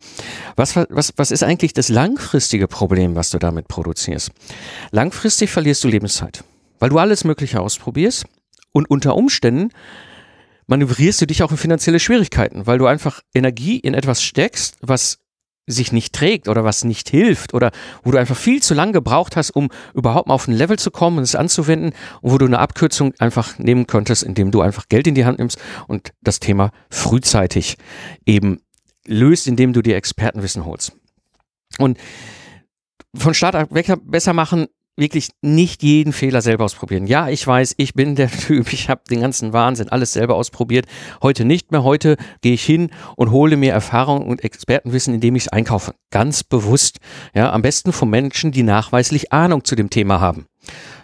Was, 0.57 0.75
was, 0.75 1.13
was 1.17 1.31
ist 1.31 1.45
eigentlich 1.45 1.73
das 1.73 1.89
langfristige 1.89 2.67
Problem, 2.67 3.15
was 3.15 3.31
du 3.31 3.39
damit 3.39 3.69
produzierst? 3.69 4.33
Langfristig 4.91 5.53
verlierst 5.53 5.85
du 5.85 5.89
Lebenszeit, 5.89 6.43
weil 6.81 6.91
du 6.91 6.99
alles 6.99 7.23
Mögliche 7.23 7.61
ausprobierst 7.61 8.25
und 8.73 8.91
unter 8.91 9.17
Umständen 9.17 9.71
manövrierst 10.67 11.21
du 11.21 11.27
dich 11.27 11.43
auch 11.43 11.51
in 11.51 11.57
finanzielle 11.57 12.01
Schwierigkeiten, 12.01 12.67
weil 12.67 12.79
du 12.79 12.87
einfach 12.87 13.21
Energie 13.35 13.79
in 13.79 13.95
etwas 13.95 14.23
steckst, 14.23 14.79
was 14.81 15.19
sich 15.67 15.93
nicht 15.93 16.13
trägt 16.13 16.49
oder 16.49 16.65
was 16.65 16.85
nicht 16.85 17.09
hilft 17.09 17.55
oder 17.55 17.71
wo 18.03 18.11
du 18.11 18.19
einfach 18.19 18.37
viel 18.37 18.63
zu 18.63 18.75
lange 18.75 18.93
gebraucht 18.93 19.37
hast, 19.37 19.51
um 19.51 19.71
überhaupt 19.95 20.27
mal 20.27 20.35
auf 20.35 20.49
ein 20.49 20.55
Level 20.55 20.79
zu 20.79 20.91
kommen 20.91 21.19
und 21.19 21.25
es 21.25 21.37
anzuwenden 21.37 21.93
und 22.21 22.33
wo 22.33 22.39
du 22.39 22.47
eine 22.47 22.59
Abkürzung 22.59 23.15
einfach 23.19 23.59
nehmen 23.59 23.87
könntest, 23.87 24.25
indem 24.25 24.51
du 24.51 24.61
einfach 24.61 24.89
Geld 24.89 25.07
in 25.07 25.15
die 25.15 25.25
Hand 25.25 25.39
nimmst 25.39 25.59
und 25.87 26.13
das 26.21 26.41
Thema 26.41 26.73
frühzeitig 26.91 27.77
eben 28.27 28.61
löst, 29.07 29.47
indem 29.47 29.73
du 29.73 29.83
dir 29.83 29.97
Expertenwissen 29.97 30.65
holst. 30.65 30.93
Und 31.79 31.99
von 33.15 33.35
Start 33.35 33.73
weg 33.73 33.93
besser 34.05 34.33
machen 34.33 34.67
wirklich 34.97 35.31
nicht 35.41 35.83
jeden 35.83 36.13
Fehler 36.13 36.43
selber 36.43 36.65
ausprobieren. 36.65 37.07
Ja, 37.07 37.29
ich 37.29 37.47
weiß, 37.47 37.75
ich 37.79 37.95
bin 37.95 38.15
der 38.15 38.31
Typ, 38.47 38.73
ich 38.73 38.89
habe 38.89 39.03
den 39.11 39.21
ganzen 39.21 39.53
Wahnsinn 39.53 39.89
alles 39.89 40.13
selber 40.13 40.35
ausprobiert. 40.35 40.87
Heute 41.23 41.45
nicht 41.45 41.73
mehr. 41.73 41.83
Heute 41.83 42.17
gehe 42.41 42.55
ich 42.55 42.65
hin 42.65 42.91
und 43.17 43.31
hole 43.31 43.57
mir 43.57 43.73
Erfahrung 43.73 44.27
und 44.27 44.45
Expertenwissen, 44.45 45.15
indem 45.15 45.37
ich 45.37 45.45
es 45.45 45.49
einkaufe. 45.49 45.95
Ganz 46.11 46.45
bewusst. 46.45 46.99
Ja, 47.35 47.53
am 47.53 47.63
besten 47.63 47.93
von 47.93 48.11
Menschen, 48.11 48.53
die 48.53 48.63
nachweislich 48.63 49.33
Ahnung 49.33 49.65
zu 49.65 49.75
dem 49.75 49.91
Thema 49.91 50.21
haben. 50.21 50.47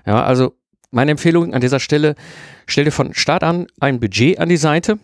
Ja, 0.07 0.23
also 0.23 0.55
meine 0.91 1.11
Empfehlung 1.11 1.53
an 1.53 1.61
dieser 1.61 1.81
Stelle, 1.81 2.15
stell 2.67 2.85
dir 2.85 2.93
von 2.93 3.15
Start 3.15 3.43
an 3.43 3.67
ein 3.81 4.01
Budget 4.01 4.39
an 4.39 4.49
die 4.49 4.57
Seite, 4.57 4.99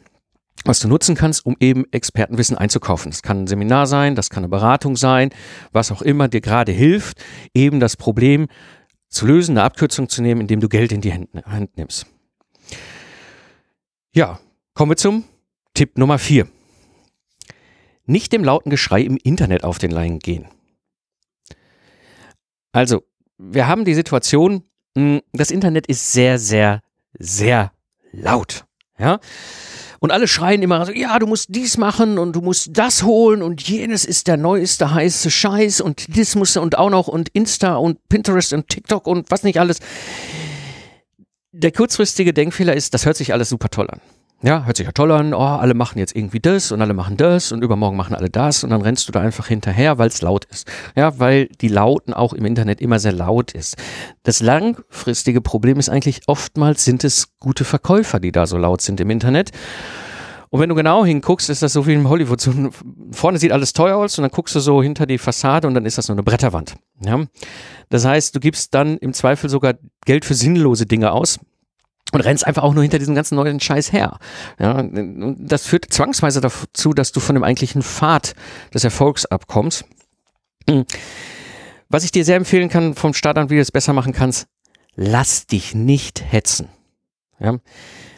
was 0.64 0.80
du 0.80 0.88
nutzen 0.88 1.14
kannst, 1.14 1.44
um 1.44 1.56
eben 1.60 1.84
Expertenwissen 1.92 2.56
einzukaufen. 2.56 3.10
Das 3.10 3.22
kann 3.22 3.44
ein 3.44 3.46
Seminar 3.46 3.86
sein, 3.86 4.14
das 4.14 4.30
kann 4.30 4.44
eine 4.44 4.50
Beratung 4.50 4.96
sein, 4.96 5.30
was 5.72 5.92
auch 5.92 6.02
immer 6.02 6.28
dir 6.28 6.40
gerade 6.40 6.72
hilft, 6.72 7.22
eben 7.52 7.80
das 7.80 7.96
Problem 7.96 8.46
zu 9.08 9.26
lösen, 9.26 9.52
eine 9.52 9.64
Abkürzung 9.64 10.08
zu 10.08 10.22
nehmen, 10.22 10.42
indem 10.42 10.60
du 10.60 10.68
Geld 10.68 10.92
in 10.92 11.00
die 11.00 11.12
Hand 11.12 11.76
nimmst. 11.76 12.06
Ja, 14.14 14.40
kommen 14.74 14.92
wir 14.92 14.96
zum 14.96 15.24
Tipp 15.74 15.98
Nummer 15.98 16.18
vier. 16.18 16.48
Nicht 18.06 18.32
dem 18.32 18.44
lauten 18.44 18.70
Geschrei 18.70 19.02
im 19.02 19.16
Internet 19.16 19.64
auf 19.64 19.78
den 19.78 19.90
Leinen 19.90 20.18
gehen. 20.18 20.46
Also, 22.72 23.04
wir 23.38 23.66
haben 23.66 23.84
die 23.84 23.94
Situation, 23.94 24.64
hm, 24.96 25.20
das 25.32 25.50
Internet 25.50 25.86
ist 25.86 26.12
sehr, 26.12 26.38
sehr, 26.38 26.82
sehr 27.18 27.72
laut. 28.12 28.66
Ja, 28.98 29.20
und 30.00 30.10
alle 30.10 30.28
schreien 30.28 30.62
immer 30.62 30.94
ja, 30.94 31.18
du 31.18 31.26
musst 31.26 31.46
dies 31.50 31.76
machen 31.76 32.18
und 32.18 32.34
du 32.34 32.40
musst 32.40 32.70
das 32.72 33.02
holen 33.02 33.42
und 33.42 33.62
jenes 33.62 34.04
ist 34.04 34.26
der 34.26 34.36
neueste 34.36 34.92
heiße 34.92 35.30
Scheiß 35.30 35.80
und 35.80 36.16
das 36.16 36.34
musst 36.34 36.56
und 36.56 36.78
auch 36.78 36.90
noch 36.90 37.08
und 37.08 37.28
Insta 37.30 37.76
und 37.76 37.98
Pinterest 38.08 38.52
und 38.52 38.68
TikTok 38.68 39.06
und 39.06 39.30
was 39.30 39.42
nicht 39.42 39.60
alles. 39.60 39.78
Der 41.52 41.70
kurzfristige 41.70 42.32
Denkfehler 42.32 42.74
ist, 42.74 42.94
das 42.94 43.06
hört 43.06 43.16
sich 43.16 43.32
alles 43.32 43.48
super 43.48 43.68
toll 43.68 43.88
an. 43.88 44.00
Ja, 44.42 44.64
hört 44.66 44.76
sich 44.76 44.84
ja 44.84 44.92
toll 44.92 45.10
an, 45.12 45.32
oh, 45.32 45.38
alle 45.38 45.72
machen 45.72 45.98
jetzt 45.98 46.14
irgendwie 46.14 46.40
das 46.40 46.70
und 46.70 46.82
alle 46.82 46.92
machen 46.92 47.16
das 47.16 47.50
und 47.50 47.62
übermorgen 47.62 47.96
machen 47.96 48.14
alle 48.14 48.28
das 48.28 48.62
und 48.62 48.70
dann 48.70 48.82
rennst 48.82 49.08
du 49.08 49.12
da 49.12 49.20
einfach 49.20 49.46
hinterher, 49.46 49.96
weil 49.96 50.08
es 50.08 50.20
laut 50.20 50.44
ist. 50.46 50.70
Ja, 50.94 51.18
weil 51.18 51.46
die 51.46 51.68
Lauten 51.68 52.12
auch 52.12 52.34
im 52.34 52.44
Internet 52.44 52.82
immer 52.82 52.98
sehr 52.98 53.12
laut 53.12 53.52
ist. 53.52 53.76
Das 54.22 54.40
langfristige 54.40 55.40
Problem 55.40 55.78
ist 55.78 55.88
eigentlich 55.88 56.22
oftmals 56.26 56.84
sind 56.84 57.04
es 57.04 57.38
gute 57.38 57.64
Verkäufer, 57.64 58.20
die 58.20 58.32
da 58.32 58.46
so 58.46 58.58
laut 58.58 58.82
sind 58.82 59.00
im 59.00 59.08
Internet. 59.08 59.50
Und 60.50 60.60
wenn 60.60 60.68
du 60.68 60.74
genau 60.74 61.04
hinguckst, 61.04 61.50
ist 61.50 61.62
das 61.62 61.72
so 61.72 61.86
wie 61.86 61.94
in 61.94 62.08
Hollywood. 62.08 62.40
So, 62.40 62.52
vorne 63.10 63.38
sieht 63.38 63.50
alles 63.50 63.72
teuer 63.72 63.96
aus 63.96 64.18
und 64.18 64.22
dann 64.22 64.30
guckst 64.30 64.54
du 64.54 64.60
so 64.60 64.82
hinter 64.82 65.06
die 65.06 65.18
Fassade 65.18 65.66
und 65.66 65.74
dann 65.74 65.86
ist 65.86 65.98
das 65.98 66.06
nur 66.08 66.14
eine 66.14 66.22
Bretterwand. 66.22 66.76
Ja? 67.00 67.24
Das 67.88 68.04
heißt, 68.04 68.36
du 68.36 68.40
gibst 68.40 68.74
dann 68.74 68.98
im 68.98 69.14
Zweifel 69.14 69.50
sogar 69.50 69.74
Geld 70.04 70.24
für 70.24 70.34
sinnlose 70.34 70.86
Dinge 70.86 71.12
aus 71.12 71.40
und 72.14 72.20
rennst 72.20 72.46
einfach 72.46 72.62
auch 72.62 72.74
nur 72.74 72.82
hinter 72.82 72.98
diesem 72.98 73.14
ganzen 73.14 73.34
neuen 73.34 73.60
Scheiß 73.60 73.92
her. 73.92 74.18
Ja, 74.58 74.82
das 74.82 75.66
führt 75.66 75.92
zwangsweise 75.92 76.40
dazu, 76.40 76.94
dass 76.94 77.12
du 77.12 77.20
von 77.20 77.34
dem 77.34 77.42
eigentlichen 77.42 77.82
Pfad 77.82 78.34
des 78.72 78.84
Erfolgs 78.84 79.26
abkommst. 79.26 79.84
Hm. 80.68 80.84
Was 81.88 82.04
ich 82.04 82.12
dir 82.12 82.24
sehr 82.24 82.36
empfehlen 82.36 82.68
kann 82.68 82.94
vom 82.94 83.14
Start 83.14 83.36
an, 83.36 83.50
wie 83.50 83.56
du 83.56 83.60
es 83.60 83.72
besser 83.72 83.92
machen 83.92 84.12
kannst, 84.12 84.46
lass 84.94 85.46
dich 85.46 85.74
nicht 85.74 86.22
hetzen. 86.24 86.68
Ja? 87.38 87.58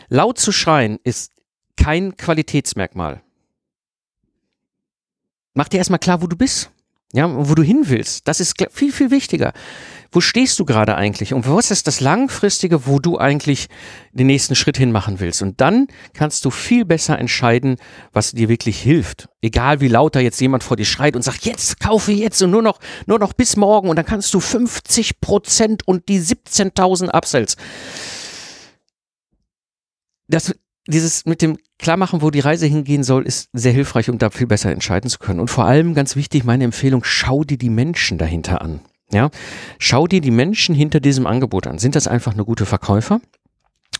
Laut 0.08 0.38
zu 0.38 0.52
schreien 0.52 0.98
ist 1.02 1.32
kein 1.76 2.16
Qualitätsmerkmal. 2.16 3.22
Mach 5.54 5.68
dir 5.68 5.78
erstmal 5.78 5.98
klar, 5.98 6.22
wo 6.22 6.26
du 6.26 6.36
bist. 6.36 6.70
Ja, 7.12 7.30
wo 7.34 7.54
du 7.54 7.62
hin 7.62 7.84
willst. 7.86 8.28
Das 8.28 8.40
ist 8.40 8.54
viel, 8.72 8.92
viel 8.92 9.10
wichtiger. 9.10 9.52
Wo 10.16 10.22
stehst 10.22 10.58
du 10.58 10.64
gerade 10.64 10.94
eigentlich? 10.94 11.34
Und 11.34 11.46
was 11.46 11.70
ist 11.70 11.86
das 11.86 12.00
Langfristige, 12.00 12.86
wo 12.86 13.00
du 13.00 13.18
eigentlich 13.18 13.68
den 14.12 14.28
nächsten 14.28 14.54
Schritt 14.54 14.78
hin 14.78 14.90
machen 14.90 15.20
willst? 15.20 15.42
Und 15.42 15.60
dann 15.60 15.88
kannst 16.14 16.46
du 16.46 16.50
viel 16.50 16.86
besser 16.86 17.18
entscheiden, 17.18 17.76
was 18.14 18.32
dir 18.32 18.48
wirklich 18.48 18.80
hilft. 18.80 19.28
Egal 19.42 19.82
wie 19.82 19.88
lauter 19.88 20.20
jetzt 20.20 20.40
jemand 20.40 20.64
vor 20.64 20.78
dir 20.78 20.86
schreit 20.86 21.16
und 21.16 21.22
sagt, 21.22 21.44
jetzt 21.44 21.80
kaufe 21.80 22.12
jetzt 22.12 22.40
und 22.40 22.50
nur 22.50 22.62
noch, 22.62 22.80
nur 23.04 23.18
noch 23.18 23.34
bis 23.34 23.56
morgen 23.56 23.90
und 23.90 23.96
dann 23.96 24.06
kannst 24.06 24.32
du 24.32 24.40
50 24.40 25.20
Prozent 25.20 25.86
und 25.86 26.08
die 26.08 26.18
17.000 26.18 27.10
Upsells. 27.10 27.58
Das, 30.28 30.54
dieses 30.86 31.26
mit 31.26 31.42
dem 31.42 31.58
Klarmachen, 31.78 32.22
wo 32.22 32.30
die 32.30 32.40
Reise 32.40 32.64
hingehen 32.64 33.04
soll, 33.04 33.26
ist 33.26 33.50
sehr 33.52 33.72
hilfreich, 33.72 34.08
um 34.08 34.16
da 34.16 34.30
viel 34.30 34.46
besser 34.46 34.72
entscheiden 34.72 35.10
zu 35.10 35.18
können. 35.18 35.40
Und 35.40 35.50
vor 35.50 35.66
allem 35.66 35.92
ganz 35.92 36.16
wichtig, 36.16 36.44
meine 36.44 36.64
Empfehlung, 36.64 37.04
schau 37.04 37.44
dir 37.44 37.58
die 37.58 37.68
Menschen 37.68 38.16
dahinter 38.16 38.62
an. 38.62 38.80
Ja, 39.12 39.30
schau 39.78 40.06
dir 40.06 40.20
die 40.20 40.30
Menschen 40.30 40.74
hinter 40.74 41.00
diesem 41.00 41.26
Angebot 41.26 41.66
an. 41.66 41.78
Sind 41.78 41.94
das 41.94 42.08
einfach 42.08 42.34
nur 42.34 42.46
gute 42.46 42.66
Verkäufer? 42.66 43.20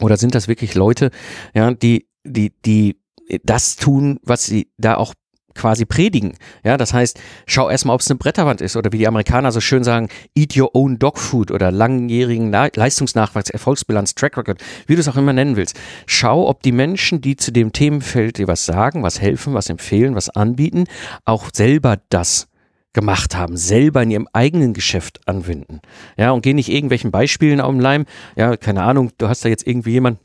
Oder 0.01 0.17
sind 0.17 0.35
das 0.35 0.49
wirklich 0.49 0.75
Leute, 0.75 1.11
ja, 1.55 1.73
die, 1.73 2.07
die, 2.25 2.53
die 2.65 2.97
das 3.45 3.77
tun, 3.77 4.19
was 4.23 4.45
sie 4.45 4.69
da 4.77 4.97
auch 4.97 5.15
quasi 5.57 5.85
predigen. 5.85 6.35
Ja, 6.63 6.77
das 6.77 6.93
heißt, 6.93 7.19
schau 7.47 7.69
erstmal, 7.69 7.95
ob 7.95 8.01
es 8.03 8.11
eine 8.11 8.19
Bretterwand 8.19 8.61
ist 8.61 8.77
oder 8.77 8.93
wie 8.93 8.99
die 8.99 9.09
Amerikaner 9.09 9.51
so 9.51 9.61
schön 9.61 9.83
sagen, 9.83 10.09
eat 10.37 10.57
your 10.57 10.75
own 10.75 10.99
dog 10.99 11.19
food 11.19 11.51
oder 11.51 11.73
langjährigen 11.73 12.53
Leistungsnachweis, 12.53 13.51
Erfolgsbilanz, 13.51 14.15
Track 14.15 14.37
Record, 14.37 14.63
wie 14.87 14.95
du 14.95 15.01
es 15.01 15.09
auch 15.09 15.17
immer 15.17 15.33
nennen 15.33 15.57
willst. 15.57 15.79
Schau, 16.07 16.47
ob 16.47 16.63
die 16.63 16.73
Menschen, 16.73 17.21
die 17.21 17.37
zu 17.37 17.51
dem 17.53 17.73
Themenfeld 17.73 18.39
dir 18.39 18.49
was 18.49 18.67
sagen, 18.67 19.03
was 19.03 19.21
helfen, 19.21 19.55
was 19.55 19.71
empfehlen, 19.71 20.15
was 20.15 20.29
anbieten, 20.29 20.85
auch 21.25 21.49
selber 21.53 21.99
das 22.11 22.49
gemacht 22.97 23.37
haben, 23.37 23.59
selber 23.59 24.03
in 24.03 24.11
ihrem 24.11 24.29
eigenen 24.33 24.73
Geschäft 24.73 25.21
anwenden. 25.29 25.81
Ja, 26.17 26.31
und 26.31 26.41
geh 26.41 26.55
nicht 26.55 26.71
irgendwelchen 26.71 27.11
Beispielen 27.11 27.61
auf 27.61 27.71
den 27.71 27.81
Leim. 27.81 28.07
Ja, 28.37 28.57
keine 28.57 28.83
Ahnung, 28.83 29.11
du 29.19 29.29
hast 29.29 29.45
da 29.45 29.51
jetzt 29.51 29.67
irgendwie 29.67 29.91
jemand, 29.91 30.19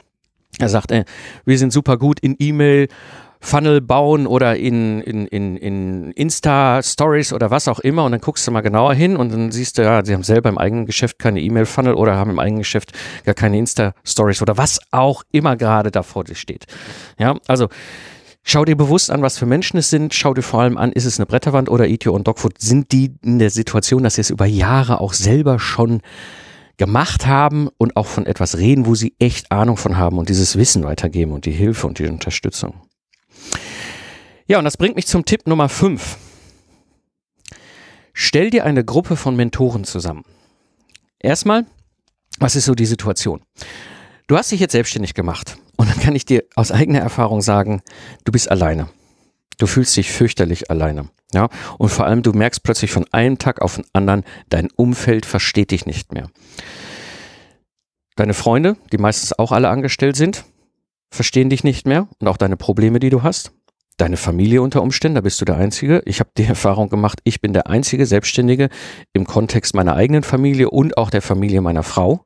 er 0.58 0.70
sagt, 0.70 0.92
äh, 0.92 1.04
wir 1.46 1.58
sind 1.58 1.74
super 1.74 1.98
gut 1.98 2.22
in 2.22 2.38
E-Mail, 2.40 2.88
Funnel 3.42 3.82
bauen 3.82 4.26
oder 4.26 4.56
in, 4.56 5.02
in, 5.02 5.28
in, 5.28 5.58
in 5.58 6.12
Insta-Stories 6.12 7.34
oder 7.34 7.52
was 7.52 7.68
auch 7.68 7.80
immer 7.80 8.06
und 8.06 8.14
dann 8.14 8.22
guckst 8.22 8.48
du 8.48 8.52
mal 8.52 8.62
genauer 8.62 8.94
hin 8.94 9.18
und 9.18 9.34
dann 9.34 9.52
siehst 9.52 9.78
du, 9.78 9.82
ja, 9.82 10.06
sie 10.06 10.14
haben 10.14 10.24
selber 10.24 10.48
im 10.48 10.58
eigenen 10.58 10.86
Geschäft 10.86 11.20
keine 11.20 11.42
E-Mail-Funnel 11.42 11.96
oder 11.96 12.16
haben 12.16 12.32
im 12.32 12.40
eigenen 12.40 12.60
Geschäft 12.60 12.94
gar 13.26 13.36
keine 13.36 13.58
Insta-Stories 13.58 14.42
oder 14.42 14.56
was 14.56 14.80
auch 14.92 15.24
immer 15.32 15.58
gerade 15.58 15.92
da 15.92 16.04
vor 16.04 16.24
dir 16.24 16.36
steht. 16.36 16.68
Ja, 17.18 17.36
also 17.48 17.68
Schau 18.44 18.66
dir 18.66 18.76
bewusst 18.76 19.12
an, 19.12 19.22
was 19.22 19.38
für 19.38 19.46
Menschen 19.46 19.78
es 19.78 19.90
sind. 19.90 20.14
Schau 20.14 20.34
dir 20.34 20.42
vor 20.42 20.62
allem 20.62 20.78
an, 20.78 20.92
ist 20.92 21.06
es 21.06 21.20
eine 21.20 21.28
Bretterwand 21.28 21.70
oder 21.70 21.88
ETO 21.88 22.12
und 22.12 22.28
Dogfood? 22.28 22.60
Sind 22.60 22.92
die 22.92 23.14
in 23.22 23.40
der 23.40 23.52
Situation, 23.52 24.04
dass 24.04 24.16
sie 24.16 24.22
es 24.22 24.30
über 24.30 24.46
Jahre 24.46 25.00
auch 25.00 25.14
selber 25.14 25.60
schon 25.60 26.02
gemacht 26.78 27.28
haben 27.28 27.70
und 27.78 27.96
auch 27.96 28.08
von 28.08 28.26
etwas 28.26 28.58
reden, 28.58 28.88
wo 28.88 28.96
sie 28.96 29.14
echt 29.20 29.52
Ahnung 29.52 29.78
von 29.78 29.98
haben 29.98 30.18
und 30.18 30.30
dieses 30.30 30.58
Wissen 30.58 30.84
weitergeben 30.84 31.32
und 31.32 31.46
die 31.46 31.52
Hilfe 31.52 31.86
und 31.86 32.00
die 32.00 32.08
Unterstützung. 32.08 32.74
Ja, 34.48 34.58
und 34.58 34.66
das 34.66 34.78
bringt 34.78 34.96
mich 34.96 35.06
zum 35.06 35.24
Tipp 35.24 35.46
Nummer 35.46 35.70
5. 35.70 36.18
Stell 38.14 38.50
dir 38.50 38.66
eine 38.66 38.84
Gruppe 38.84 39.16
von 39.16 39.36
Mentoren 39.36 39.84
zusammen. 39.84 40.26
Erstmal, 41.20 41.66
was 42.40 42.56
ist 42.56 42.66
so 42.66 42.74
die 42.74 42.88
Situation? 42.88 43.42
Du 44.26 44.36
hast 44.36 44.52
dich 44.52 44.60
jetzt 44.60 44.72
selbstständig 44.72 45.14
gemacht 45.14 45.58
und 45.82 45.90
dann 45.90 46.00
kann 46.00 46.16
ich 46.16 46.26
dir 46.26 46.44
aus 46.56 46.72
eigener 46.72 47.00
Erfahrung 47.00 47.42
sagen, 47.42 47.82
du 48.24 48.32
bist 48.32 48.52
alleine. 48.52 48.88
Du 49.58 49.66
fühlst 49.66 49.98
dich 49.98 50.12
fürchterlich 50.12 50.70
alleine. 50.70 51.10
Ja, 51.34 51.50
und 51.80 51.90
vor 51.90 52.06
allem 52.06 52.22
du 52.22 52.34
merkst 52.34 52.62
plötzlich 52.62 52.92
von 52.92 53.08
einem 53.12 53.40
Tag 53.40 53.64
auf 53.64 53.78
den 53.78 53.86
anderen, 53.92 54.24
dein 54.50 54.70
Umfeld 54.76 55.26
versteht 55.26 55.72
dich 55.72 55.88
nicht 55.88 56.14
mehr. 56.14 56.30
Deine 58.16 58.36
Freunde, 58.36 58.78
die 58.92 59.00
meistens 59.00 59.34
auch 59.40 59.52
alle 59.52 59.70
angestellt 59.70 60.16
sind, 60.16 60.46
verstehen 61.10 61.50
dich 61.50 61.64
nicht 61.64 61.88
mehr 61.88 62.08
und 62.20 62.28
auch 62.28 62.38
deine 62.38 62.58
Probleme, 62.58 63.00
die 63.00 63.10
du 63.10 63.24
hast 63.24 63.52
deine 64.02 64.18
Familie 64.18 64.64
unter 64.64 64.82
Umständen, 64.82 65.16
da 65.16 65.22
bist 65.22 65.40
du 65.42 65.46
der 65.46 65.58
Einzige. 65.58 66.02
Ich 66.06 66.20
habe 66.20 66.32
die 66.38 66.44
Erfahrung 66.48 66.90
gemacht, 66.90 67.20
ich 67.24 67.42
bin 67.42 67.54
der 67.54 67.68
einzige 67.68 68.06
Selbstständige 68.06 68.70
im 69.14 69.26
Kontext 69.26 69.76
meiner 69.76 69.96
eigenen 69.96 70.24
Familie 70.24 70.70
und 70.70 70.98
auch 70.98 71.10
der 71.10 71.22
Familie 71.22 71.62
meiner 71.62 71.84
Frau. 71.84 72.26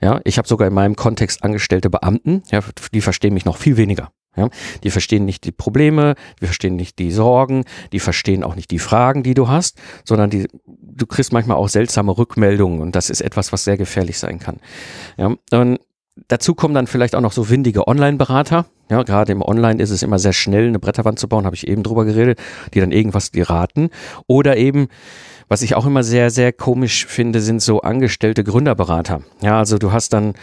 Ja, 0.00 0.20
ich 0.24 0.38
habe 0.38 0.48
sogar 0.48 0.68
in 0.68 0.74
meinem 0.74 0.96
Kontext 0.96 1.42
angestellte 1.42 1.90
Beamten, 1.90 2.42
ja, 2.50 2.60
die 2.92 3.00
verstehen 3.00 3.34
mich 3.34 3.44
noch 3.44 3.56
viel 3.56 3.76
weniger. 3.76 4.10
Ja, 4.36 4.50
die 4.84 4.90
verstehen 4.90 5.24
nicht 5.24 5.44
die 5.44 5.52
Probleme, 5.52 6.14
die 6.42 6.44
verstehen 6.44 6.76
nicht 6.76 6.98
die 6.98 7.10
Sorgen, 7.10 7.64
die 7.92 8.00
verstehen 8.00 8.44
auch 8.44 8.54
nicht 8.54 8.70
die 8.70 8.78
Fragen, 8.78 9.22
die 9.22 9.32
du 9.32 9.48
hast, 9.48 9.80
sondern 10.04 10.28
die, 10.28 10.46
du 10.66 11.06
kriegst 11.06 11.32
manchmal 11.32 11.56
auch 11.56 11.68
seltsame 11.68 12.16
Rückmeldungen 12.16 12.80
und 12.80 12.94
das 12.94 13.08
ist 13.08 13.22
etwas, 13.22 13.52
was 13.52 13.64
sehr 13.64 13.78
gefährlich 13.78 14.18
sein 14.18 14.38
kann. 14.38 14.58
Ja, 15.16 15.34
und 15.52 15.80
dazu 16.28 16.54
kommen 16.54 16.74
dann 16.74 16.86
vielleicht 16.86 17.14
auch 17.14 17.20
noch 17.22 17.32
so 17.32 17.48
windige 17.48 17.88
Online-Berater. 17.88 18.66
Ja, 18.90 19.02
gerade 19.02 19.32
im 19.32 19.42
Online 19.42 19.82
ist 19.82 19.90
es 19.90 20.02
immer 20.02 20.18
sehr 20.18 20.32
schnell, 20.32 20.68
eine 20.68 20.78
Bretterwand 20.78 21.18
zu 21.18 21.28
bauen, 21.28 21.46
habe 21.46 21.56
ich 21.56 21.66
eben 21.66 21.82
drüber 21.82 22.04
geredet, 22.04 22.38
die 22.74 22.80
dann 22.80 22.92
irgendwas 22.92 23.30
dir 23.30 23.50
raten. 23.50 23.90
Oder 24.26 24.56
eben, 24.56 24.88
was 25.48 25.62
ich 25.62 25.74
auch 25.74 25.86
immer 25.86 26.02
sehr, 26.02 26.30
sehr 26.30 26.52
komisch 26.52 27.06
finde, 27.06 27.40
sind 27.40 27.62
so 27.62 27.80
angestellte 27.80 28.44
Gründerberater. 28.44 29.22
Ja, 29.40 29.58
also 29.58 29.78
du 29.78 29.92
hast 29.92 30.12
dann 30.12 30.34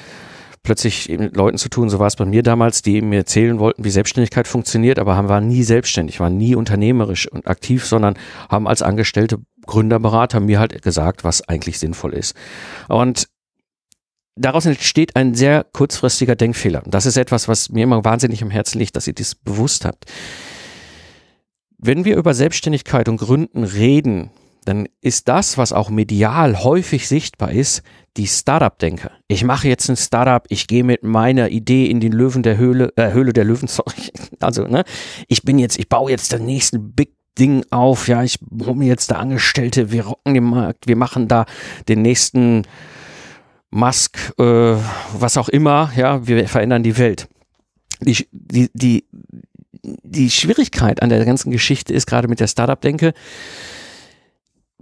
plötzlich 0.64 1.10
mit 1.10 1.36
Leuten 1.36 1.58
zu 1.58 1.70
tun, 1.70 1.90
so 1.90 2.00
war 2.00 2.08
es 2.08 2.16
bei 2.16 2.26
mir 2.26 2.42
damals, 2.42 2.82
die 2.82 3.02
mir 3.02 3.18
erzählen 3.18 3.60
wollten, 3.60 3.84
wie 3.84 3.90
Selbstständigkeit 3.90 4.48
funktioniert, 4.48 4.98
aber 4.98 5.18
haben, 5.18 5.28
waren 5.28 5.48
nie 5.48 5.64
selbstständig, 5.64 6.22
waren 6.22 6.38
nie 6.38 6.56
unternehmerisch 6.56 7.30
und 7.30 7.48
aktiv, 7.48 7.86
sondern 7.86 8.18
haben 8.50 8.68
als 8.68 8.82
angestellte 8.82 9.40
Gründerberater 9.66 10.40
mir 10.40 10.60
halt 10.60 10.82
gesagt, 10.82 11.26
was 11.26 11.48
eigentlich 11.48 11.80
sinnvoll 11.80 12.14
ist. 12.14 12.36
Und 12.88 13.28
daraus 14.36 14.66
entsteht 14.66 15.18
ein 15.18 15.36
sehr 15.36 15.66
kurzfristiger 15.74 16.36
Denkfehler. 16.36 16.82
Das 16.86 17.06
ist 17.06 17.18
etwas, 17.18 17.50
was 17.50 17.70
mir 17.70 17.84
immer 17.84 18.06
wahnsinnig 18.06 18.42
am 18.42 18.50
Herzen 18.50 18.80
liegt, 18.80 18.96
dass 18.96 19.08
ihr 19.08 19.14
das 19.14 19.36
bewusst 19.36 19.84
habt. 19.84 20.06
Wenn 21.78 22.06
wir 22.06 22.16
über 22.16 22.34
Selbstständigkeit 22.34 23.10
und 23.10 23.18
Gründen 23.18 23.66
reden, 23.66 24.32
dann 24.66 24.88
ist 25.02 25.28
das, 25.28 25.58
was 25.58 25.74
auch 25.74 25.90
medial 25.90 26.64
häufig 26.64 27.08
sichtbar 27.08 27.52
ist, 27.52 27.84
die 28.18 28.28
Startup-Denke. 28.28 29.12
Ich 29.28 29.44
mache 29.44 29.68
jetzt 29.68 29.90
ein 29.90 29.98
Startup, 29.98 30.46
ich 30.50 30.68
gehe 30.68 30.84
mit 30.84 31.04
meiner 31.04 31.50
Idee 31.50 31.86
in 31.88 32.00
den 32.00 32.12
Löwen 32.12 32.44
der 32.44 32.58
Höhle, 32.58 32.94
äh, 32.96 33.12
Höhle 33.12 33.34
der 33.34 33.44
Löwen, 33.44 33.68
sorry. 33.68 34.12
Also, 34.40 34.68
ne, 34.68 34.84
ich 35.28 35.44
bin 35.44 35.60
jetzt, 35.60 35.80
ich 35.80 35.90
baue 35.90 36.12
jetzt 36.12 36.32
den 36.32 36.46
nächsten 36.46 36.94
Big 36.94 37.14
Ding 37.40 37.66
auf, 37.72 38.08
ja, 38.08 38.24
ich 38.24 38.38
hole 38.64 38.76
mir 38.76 38.88
jetzt 38.88 39.10
da 39.10 39.16
Angestellte, 39.16 39.92
wir 39.92 40.06
rocken 40.06 40.36
den 40.36 40.44
Markt, 40.44 40.88
wir 40.88 40.96
machen 40.96 41.28
da 41.28 41.46
den 41.88 42.04
nächsten 42.04 42.62
Musk, 43.72 44.34
äh, 44.38 44.76
was 45.18 45.38
auch 45.38 45.50
immer, 45.50 45.92
ja, 45.96 46.28
wir 46.28 46.48
verändern 46.48 46.84
die 46.84 46.98
Welt. 47.00 47.28
Die, 48.02 48.28
die, 48.32 48.70
die, 48.74 49.06
die 49.82 50.30
Schwierigkeit 50.30 51.02
an 51.02 51.10
der 51.10 51.26
ganzen 51.26 51.52
Geschichte 51.52 51.94
ist 51.94 52.06
gerade 52.06 52.28
mit 52.28 52.40
der 52.40 52.48
Startup-Denke, 52.48 53.14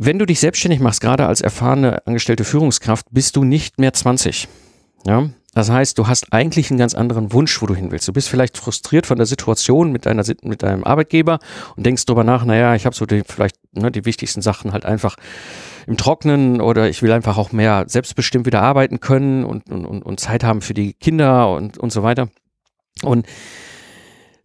wenn 0.04 0.18
du 0.18 0.26
dich 0.26 0.40
selbstständig 0.40 0.80
machst, 0.80 1.00
gerade 1.00 1.28
als 1.28 1.42
erfahrene 1.42 2.06
angestellte 2.08 2.44
Führungskraft, 2.44 3.06
bist 3.12 3.36
du 3.36 3.44
nicht 3.44 3.80
mehr 3.80 3.94
20. 3.94 4.48
Ja, 5.06 5.30
das 5.54 5.70
heißt, 5.70 6.00
du 6.00 6.08
hast 6.08 6.34
eigentlich 6.34 6.72
einen 6.72 6.80
ganz 6.80 6.96
anderen 6.96 7.34
Wunsch, 7.34 7.62
wo 7.62 7.68
du 7.68 7.76
hin 7.76 7.92
willst. 7.92 8.08
Du 8.08 8.14
bist 8.14 8.28
vielleicht 8.28 8.58
frustriert 8.58 9.06
von 9.06 9.18
der 9.18 9.28
Situation 9.28 9.92
mit 9.92 10.08
deiner 10.08 10.24
mit 10.42 10.64
deinem 10.64 10.84
Arbeitgeber 10.86 11.38
und 11.76 11.86
denkst 11.86 12.06
drüber 12.06 12.24
nach, 12.24 12.46
naja, 12.46 12.74
ich 12.74 12.88
habe 12.88 12.96
so 12.96 13.06
die, 13.06 13.22
vielleicht 13.28 13.58
ne, 13.74 13.92
die 13.92 14.06
wichtigsten 14.06 14.42
Sachen 14.42 14.74
halt 14.74 14.86
einfach 14.86 15.18
im 15.86 15.98
Trocknen 15.98 16.62
oder 16.62 16.90
ich 16.90 17.04
will 17.04 17.12
einfach 17.12 17.38
auch 17.38 17.52
mehr 17.52 17.86
selbstbestimmt 17.88 18.48
wieder 18.48 18.64
arbeiten 18.64 19.02
können 19.02 19.44
und, 19.44 19.70
und, 19.70 19.86
und 19.86 20.20
Zeit 20.20 20.44
haben 20.44 20.62
für 20.62 20.74
die 20.74 20.94
Kinder 20.94 21.54
und, 21.54 21.78
und 21.78 21.92
so 21.92 22.02
weiter. 22.02 22.30
Und 23.04 23.28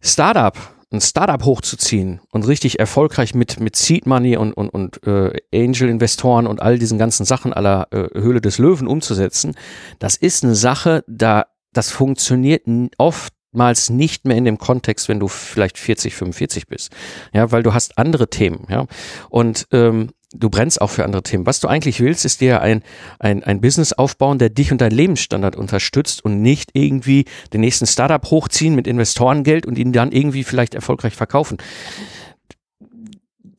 Startup, 0.01 0.55
ein 0.91 1.01
Startup 1.01 1.43
hochzuziehen 1.43 2.21
und 2.31 2.47
richtig 2.47 2.79
erfolgreich 2.79 3.35
mit, 3.35 3.59
mit 3.59 3.75
Seed 3.75 4.05
Money 4.05 4.37
und, 4.37 4.53
und, 4.53 4.69
und 4.69 5.05
äh, 5.05 5.33
Angel-Investoren 5.53 6.47
und 6.47 6.61
all 6.61 6.79
diesen 6.79 6.97
ganzen 6.97 7.25
Sachen 7.25 7.51
aller 7.51 7.87
äh, 7.91 8.07
Höhle 8.19 8.41
des 8.41 8.57
Löwen 8.57 8.87
umzusetzen, 8.87 9.55
das 9.99 10.15
ist 10.15 10.43
eine 10.43 10.55
Sache, 10.55 11.03
da 11.07 11.47
das 11.73 11.91
funktioniert 11.91 12.63
oft 12.97 13.33
oftmals 13.57 13.89
nicht 13.89 14.25
mehr 14.25 14.37
in 14.37 14.45
dem 14.45 14.57
Kontext, 14.59 15.09
wenn 15.09 15.19
du 15.19 15.27
vielleicht 15.27 15.77
40, 15.77 16.15
45 16.15 16.67
bist. 16.67 16.91
Ja, 17.33 17.51
weil 17.51 17.63
du 17.63 17.73
hast 17.73 17.97
andere 17.97 18.29
Themen, 18.29 18.67
ja. 18.69 18.85
Und 19.29 19.67
ähm, 19.71 20.11
du 20.33 20.49
brennst 20.49 20.81
auch 20.81 20.89
für 20.89 21.05
andere 21.05 21.23
Themen. 21.23 21.45
Was 21.45 21.59
du 21.59 21.67
eigentlich 21.67 21.99
willst, 21.99 22.25
ist 22.25 22.41
dir 22.41 22.61
ein, 22.61 22.83
ein, 23.19 23.43
ein 23.43 23.61
Business 23.61 23.93
aufbauen, 23.93 24.39
der 24.39 24.49
dich 24.49 24.71
und 24.71 24.81
deinen 24.81 24.91
Lebensstandard 24.91 25.55
unterstützt 25.55 26.23
und 26.23 26.41
nicht 26.41 26.71
irgendwie 26.73 27.25
den 27.53 27.61
nächsten 27.61 27.87
Startup 27.87 28.23
hochziehen 28.29 28.75
mit 28.75 28.87
Investorengeld 28.87 29.65
und 29.65 29.77
ihn 29.77 29.93
dann 29.93 30.11
irgendwie 30.11 30.43
vielleicht 30.43 30.75
erfolgreich 30.75 31.15
verkaufen. 31.15 31.57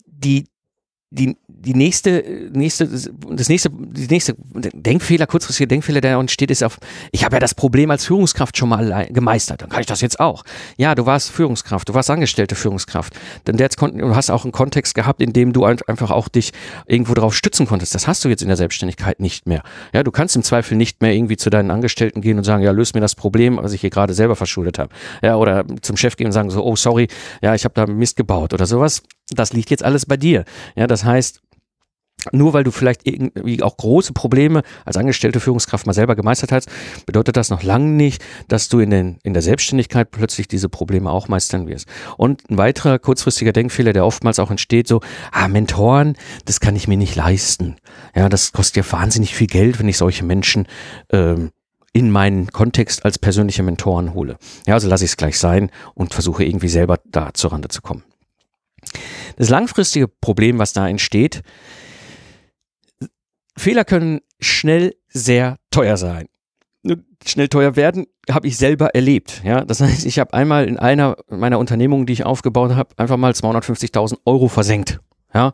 Die, 0.07 0.47
die, 1.11 1.37
die 1.61 1.75
nächste, 1.75 2.51
nächste, 2.53 2.87
das 2.87 3.49
nächste, 3.49 3.71
die 3.71 4.07
nächste 4.07 4.35
Denkfehler, 4.73 5.27
kurzfristige 5.27 5.67
Denkfehler, 5.67 6.01
der 6.01 6.17
entsteht, 6.17 6.51
ist 6.51 6.63
auf, 6.63 6.79
ich 7.11 7.25
habe 7.25 7.37
ja 7.37 7.41
das 7.41 7.55
Problem 7.55 7.91
als 7.91 8.07
Führungskraft 8.07 8.57
schon 8.57 8.69
mal 8.69 9.09
gemeistert, 9.11 9.63
dann 9.63 9.69
kann 9.69 9.81
ich 9.81 9.87
das 9.87 10.01
jetzt 10.01 10.21
auch. 10.21 10.45
Ja, 10.77 10.95
du 10.95 11.07
warst 11.07 11.31
Führungskraft, 11.31 11.89
du 11.89 11.95
warst 11.95 12.11
angestellte 12.11 12.55
Führungskraft. 12.55 13.15
Denn 13.47 13.59
jetzt 13.59 13.81
du 13.81 14.15
hast 14.15 14.31
auch 14.31 14.45
einen 14.45 14.53
Kontext 14.53 14.95
gehabt, 14.95 15.21
in 15.21 15.33
dem 15.33 15.53
du 15.53 15.65
einfach 15.65 16.11
auch 16.11 16.29
dich 16.29 16.53
irgendwo 16.87 17.15
darauf 17.15 17.35
stützen 17.35 17.67
konntest. 17.67 17.95
Das 17.95 18.07
hast 18.07 18.25
du 18.25 18.29
jetzt 18.29 18.43
in 18.43 18.49
der 18.49 18.57
Selbstständigkeit 18.57 19.21
nicht 19.21 19.47
mehr. 19.47 19.63
Ja, 19.93 20.03
du 20.03 20.11
kannst 20.11 20.37
im 20.37 20.43
Zweifel 20.43 20.77
nicht 20.77 21.03
mehr 21.03 21.13
irgendwie 21.13 21.37
zu 21.37 21.51
deinen 21.51 21.71
Angestellten 21.71 22.21
gehen 22.21 22.39
und 22.39 22.45
sagen, 22.45 22.63
ja, 22.63 22.71
löse 22.71 22.93
mir 22.95 23.01
das 23.01 23.15
Problem, 23.15 23.57
was 23.57 23.73
ich 23.73 23.81
hier 23.81 23.91
gerade 23.91 24.15
selber 24.15 24.37
verschuldet 24.37 24.79
habe. 24.79 24.91
Ja, 25.23 25.37
oder 25.37 25.65
zum 25.83 25.97
Chef 25.97 26.17
gehen 26.17 26.27
und 26.27 26.33
sagen 26.33 26.51
so, 26.51 26.65
oh, 26.65 26.77
sorry, 26.77 27.09
ja, 27.43 27.55
ich 27.55 27.65
habe 27.65 27.75
da 27.75 27.87
Mist 27.87 28.17
gebaut 28.17 28.55
oder 28.55 28.67
sowas. 28.67 29.03
Das 29.31 29.53
liegt 29.53 29.71
jetzt 29.71 29.85
alles 29.85 30.07
bei 30.07 30.17
dir. 30.17 30.45
Ja, 30.75 30.87
das 30.87 31.05
heißt, 31.05 31.41
nur 32.33 32.53
weil 32.53 32.65
du 32.65 32.71
vielleicht 32.71 33.07
irgendwie 33.07 33.63
auch 33.63 33.77
große 33.77 34.13
Probleme 34.13 34.63
als 34.85 34.97
angestellte 34.97 35.41
Führungskraft 35.41 35.87
mal 35.87 35.93
selber 35.93 36.17
gemeistert 36.17 36.53
hast, 36.53 36.69
bedeutet 37.07 37.37
das 37.37 37.51
noch 37.51 37.63
lange 37.63 37.91
nicht, 37.91 38.25
dass 38.49 38.69
du 38.69 38.81
in, 38.81 38.91
den, 38.91 39.19
in 39.23 39.33
der 39.33 39.43
Selbstständigkeit 39.43 40.11
plötzlich 40.11 40.49
diese 40.49 40.69
Probleme 40.69 41.11
auch 41.11 41.29
meistern 41.29 41.69
wirst. 41.69 41.87
Und 42.17 42.51
ein 42.51 42.59
weiterer 42.59 42.99
kurzfristiger 42.99 43.53
Denkfehler, 43.53 43.93
der 43.93 44.05
oftmals 44.05 44.39
auch 44.39 44.51
entsteht, 44.51 44.89
so, 44.89 45.01
ah, 45.33 45.49
Mentoren, 45.49 46.17
das 46.45 46.61
kann 46.61 46.77
ich 46.77 46.89
mir 46.89 46.97
nicht 46.97 47.15
leisten. 47.15 47.77
Ja, 48.15 48.29
das 48.29 48.53
kostet 48.53 48.85
ja 48.85 48.93
wahnsinnig 48.93 49.35
viel 49.35 49.47
Geld, 49.47 49.79
wenn 49.79 49.89
ich 49.89 49.99
solche 49.99 50.25
Menschen 50.25 50.67
ähm, 51.11 51.51
in 51.93 52.11
meinen 52.11 52.49
Kontext 52.49 53.05
als 53.05 53.19
persönliche 53.19 53.63
Mentoren 53.63 54.15
hole. 54.15 54.37
Ja, 54.67 54.75
also 54.75 54.89
lasse 54.89 55.05
ich 55.05 55.13
es 55.13 55.17
gleich 55.17 55.39
sein 55.39 55.71
und 55.95 56.15
versuche 56.15 56.45
irgendwie 56.45 56.69
selber 56.69 56.99
da 57.07 57.33
zur 57.33 57.53
Rande 57.53 57.69
zu 57.69 57.81
kommen. 57.81 58.03
Das 59.37 59.49
langfristige 59.49 60.09
Problem, 60.09 60.59
was 60.59 60.73
da 60.73 60.89
entsteht, 60.89 61.43
Fehler 63.59 63.85
können 63.85 64.21
schnell 64.41 64.95
sehr 65.09 65.59
teuer 65.71 65.97
sein. 65.97 66.29
Schnell 67.27 67.49
teuer 67.49 67.77
werden, 67.77 68.07
habe 68.31 68.47
ich 68.47 68.57
selber 68.57 68.95
erlebt. 68.95 69.43
Ja, 69.45 69.65
das 69.65 69.81
heißt, 69.81 70.07
ich 70.07 70.19
habe 70.19 70.33
einmal 70.33 70.67
in 70.67 70.79
einer 70.79 71.17
meiner 71.29 71.59
Unternehmungen, 71.59 72.07
die 72.07 72.13
ich 72.13 72.25
aufgebaut 72.25 72.75
habe, 72.75 72.91
einfach 72.97 73.17
mal 73.17 73.33
250.000 73.33 74.19
Euro 74.25 74.49
versenkt. 74.49 75.01
Ja, 75.35 75.53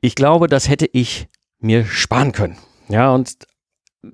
ich 0.00 0.14
glaube, 0.14 0.48
das 0.48 0.68
hätte 0.68 0.88
ich 0.92 1.28
mir 1.60 1.84
sparen 1.84 2.32
können. 2.32 2.56
Ja, 2.88 3.12
und 3.14 3.36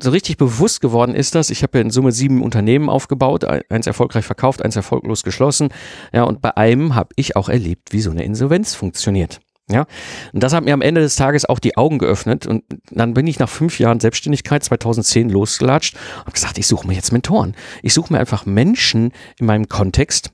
so 0.01 0.11
richtig 0.11 0.37
bewusst 0.37 0.81
geworden 0.81 1.15
ist 1.15 1.35
das. 1.35 1.51
Ich 1.51 1.63
habe 1.63 1.79
ja 1.79 1.83
in 1.83 1.91
Summe 1.91 2.11
sieben 2.11 2.43
Unternehmen 2.43 2.89
aufgebaut, 2.89 3.45
eins 3.45 3.87
erfolgreich 3.87 4.25
verkauft, 4.25 4.63
eins 4.63 4.75
erfolglos 4.75 5.23
geschlossen. 5.23 5.69
Ja, 6.13 6.25
und 6.25 6.43
bei 6.43 6.57
einem 6.57 6.95
habe 6.95 7.11
ich 7.17 7.37
auch 7.37 7.49
erlebt, 7.49 7.93
wie 7.93 8.01
so 8.01 8.11
eine 8.11 8.25
Insolvenz 8.25 8.75
funktioniert. 8.75 9.41
Ja, 9.69 9.87
und 10.33 10.43
das 10.43 10.53
hat 10.53 10.65
mir 10.65 10.75
am 10.75 10.83
Ende 10.83 11.01
des 11.01 11.17
Tages 11.17 11.45
auch 11.45 11.59
die 11.59 11.77
Augen 11.77 11.99
geöffnet 11.99 12.47
und 12.47 12.63
dann 12.91 13.15
bin 13.15 13.27
ich 13.27 13.41
nach 13.41 13.49
fünf 13.49 13.81
Jahren 13.81 13.99
Selbstständigkeit 13.99 14.63
2010 14.63 15.29
losgelatscht 15.29 15.97
und 16.25 16.33
gesagt, 16.33 16.57
ich 16.59 16.69
suche 16.69 16.87
mir 16.87 16.95
jetzt 16.95 17.13
Mentoren. 17.13 17.57
Ich 17.83 17.93
suche 17.93 18.13
mir 18.13 18.21
einfach 18.21 18.47
Menschen 18.47 19.13
in 19.41 19.47
meinem 19.47 19.69
Kontext, 19.69 20.31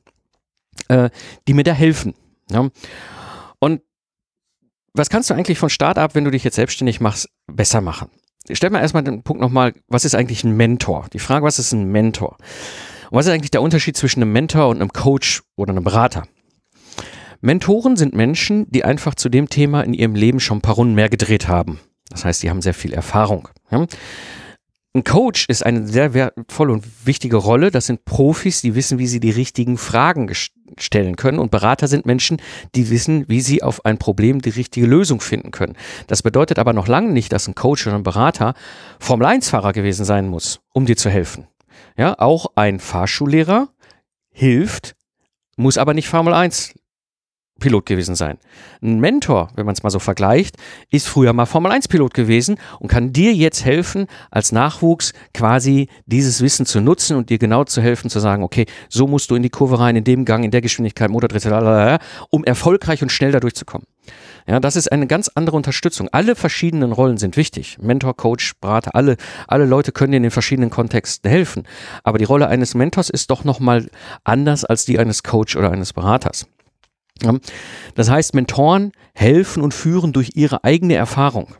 äh, 0.88 1.08
die 1.48 1.54
mir 1.54 1.64
da 1.64 1.72
helfen. 1.72 2.14
Ja? 2.50 2.68
Und 3.58 3.80
was 4.92 5.08
kannst 5.08 5.30
du 5.30 5.34
eigentlich 5.34 5.58
von 5.58 5.70
Start 5.70 5.96
ab, 5.96 6.14
wenn 6.14 6.24
du 6.24 6.30
dich 6.30 6.44
jetzt 6.44 6.56
selbstständig 6.56 7.00
machst, 7.00 7.30
besser 7.46 7.80
machen? 7.80 8.10
Stell 8.50 8.68
mir 8.68 8.80
erstmal 8.80 9.04
den 9.04 9.22
Punkt 9.22 9.40
nochmal, 9.40 9.72
was 9.88 10.04
ist 10.04 10.14
eigentlich 10.14 10.44
ein 10.44 10.56
Mentor? 10.56 11.06
Die 11.14 11.20
Frage, 11.20 11.46
was 11.46 11.58
ist 11.58 11.72
ein 11.72 11.90
Mentor? 11.90 12.36
Und 13.10 13.16
was 13.16 13.26
ist 13.26 13.32
eigentlich 13.32 13.50
der 13.50 13.62
Unterschied 13.62 13.96
zwischen 13.96 14.22
einem 14.22 14.32
Mentor 14.32 14.68
und 14.68 14.82
einem 14.82 14.92
Coach 14.92 15.42
oder 15.56 15.70
einem 15.70 15.84
Berater? 15.84 16.24
Mentoren 17.42 17.96
sind 17.96 18.14
Menschen, 18.14 18.70
die 18.70 18.84
einfach 18.84 19.16
zu 19.16 19.28
dem 19.28 19.48
Thema 19.48 19.82
in 19.82 19.94
ihrem 19.94 20.14
Leben 20.14 20.38
schon 20.38 20.58
ein 20.58 20.62
paar 20.62 20.76
Runden 20.76 20.94
mehr 20.94 21.08
gedreht 21.08 21.48
haben. 21.48 21.80
Das 22.08 22.24
heißt, 22.24 22.42
die 22.42 22.50
haben 22.50 22.62
sehr 22.62 22.72
viel 22.72 22.94
Erfahrung. 22.94 23.48
Ja? 23.70 23.84
Ein 24.94 25.02
Coach 25.02 25.46
ist 25.48 25.66
eine 25.66 25.88
sehr 25.88 26.14
wertvolle 26.14 26.72
und 26.72 26.84
wichtige 27.04 27.36
Rolle. 27.36 27.72
Das 27.72 27.86
sind 27.86 28.04
Profis, 28.04 28.60
die 28.60 28.76
wissen, 28.76 28.98
wie 28.98 29.08
sie 29.08 29.18
die 29.18 29.30
richtigen 29.30 29.76
Fragen 29.76 30.30
stellen 30.78 31.16
können. 31.16 31.40
Und 31.40 31.50
Berater 31.50 31.88
sind 31.88 32.06
Menschen, 32.06 32.40
die 32.76 32.90
wissen, 32.90 33.24
wie 33.26 33.40
sie 33.40 33.62
auf 33.62 33.84
ein 33.84 33.98
Problem 33.98 34.40
die 34.40 34.50
richtige 34.50 34.86
Lösung 34.86 35.20
finden 35.20 35.50
können. 35.50 35.76
Das 36.06 36.22
bedeutet 36.22 36.60
aber 36.60 36.74
noch 36.74 36.86
lange 36.86 37.10
nicht, 37.10 37.32
dass 37.32 37.48
ein 37.48 37.56
Coach 37.56 37.86
oder 37.88 37.96
ein 37.96 38.04
Berater 38.04 38.54
Formel-1-Fahrer 39.00 39.72
gewesen 39.72 40.04
sein 40.04 40.28
muss, 40.28 40.60
um 40.72 40.86
dir 40.86 40.96
zu 40.96 41.10
helfen. 41.10 41.48
Ja, 41.96 42.16
auch 42.18 42.52
ein 42.54 42.78
Fahrschullehrer 42.78 43.68
hilft, 44.30 44.94
muss 45.56 45.76
aber 45.76 45.92
nicht 45.92 46.08
Formel 46.08 46.34
1 46.34 46.74
Pilot 47.62 47.86
gewesen 47.86 48.14
sein. 48.14 48.38
Ein 48.82 49.00
Mentor, 49.00 49.48
wenn 49.54 49.64
man 49.64 49.74
es 49.74 49.82
mal 49.82 49.90
so 49.90 50.00
vergleicht, 50.00 50.56
ist 50.90 51.08
früher 51.08 51.32
mal 51.32 51.46
Formel 51.46 51.72
1 51.72 51.88
Pilot 51.88 52.12
gewesen 52.12 52.56
und 52.80 52.88
kann 52.88 53.12
dir 53.12 53.32
jetzt 53.32 53.64
helfen, 53.64 54.06
als 54.30 54.52
Nachwuchs 54.52 55.12
quasi 55.32 55.88
dieses 56.06 56.42
Wissen 56.42 56.66
zu 56.66 56.80
nutzen 56.80 57.16
und 57.16 57.30
dir 57.30 57.38
genau 57.38 57.64
zu 57.64 57.80
helfen, 57.80 58.10
zu 58.10 58.20
sagen, 58.20 58.42
okay, 58.42 58.66
so 58.88 59.06
musst 59.06 59.30
du 59.30 59.36
in 59.36 59.42
die 59.42 59.50
Kurve 59.50 59.78
rein, 59.78 59.96
in 59.96 60.04
dem 60.04 60.24
Gang, 60.24 60.44
in 60.44 60.50
der 60.50 60.60
Geschwindigkeit, 60.60 61.08
Motordrehzahl, 61.08 61.98
um 62.30 62.44
erfolgreich 62.44 63.02
und 63.02 63.10
schnell 63.10 63.32
da 63.32 63.40
durchzukommen. 63.40 63.86
Ja, 64.48 64.58
das 64.58 64.74
ist 64.74 64.90
eine 64.90 65.06
ganz 65.06 65.28
andere 65.28 65.56
Unterstützung. 65.56 66.08
Alle 66.10 66.34
verschiedenen 66.34 66.90
Rollen 66.90 67.16
sind 67.16 67.36
wichtig. 67.36 67.78
Mentor, 67.80 68.16
Coach, 68.16 68.54
Berater, 68.60 68.96
alle, 68.96 69.16
alle 69.46 69.66
Leute 69.66 69.92
können 69.92 70.10
dir 70.10 70.16
in 70.16 70.24
den 70.24 70.32
verschiedenen 70.32 70.70
Kontexten 70.70 71.30
helfen. 71.30 71.62
Aber 72.02 72.18
die 72.18 72.24
Rolle 72.24 72.48
eines 72.48 72.74
Mentors 72.74 73.08
ist 73.08 73.30
doch 73.30 73.44
nochmal 73.44 73.88
anders 74.24 74.64
als 74.64 74.84
die 74.84 74.98
eines 74.98 75.22
Coach 75.22 75.54
oder 75.54 75.70
eines 75.70 75.92
Beraters. 75.92 76.48
Das 77.94 78.10
heißt, 78.10 78.34
Mentoren 78.34 78.92
helfen 79.14 79.62
und 79.62 79.74
führen 79.74 80.12
durch 80.12 80.32
ihre 80.34 80.64
eigene 80.64 80.94
Erfahrung. 80.94 81.54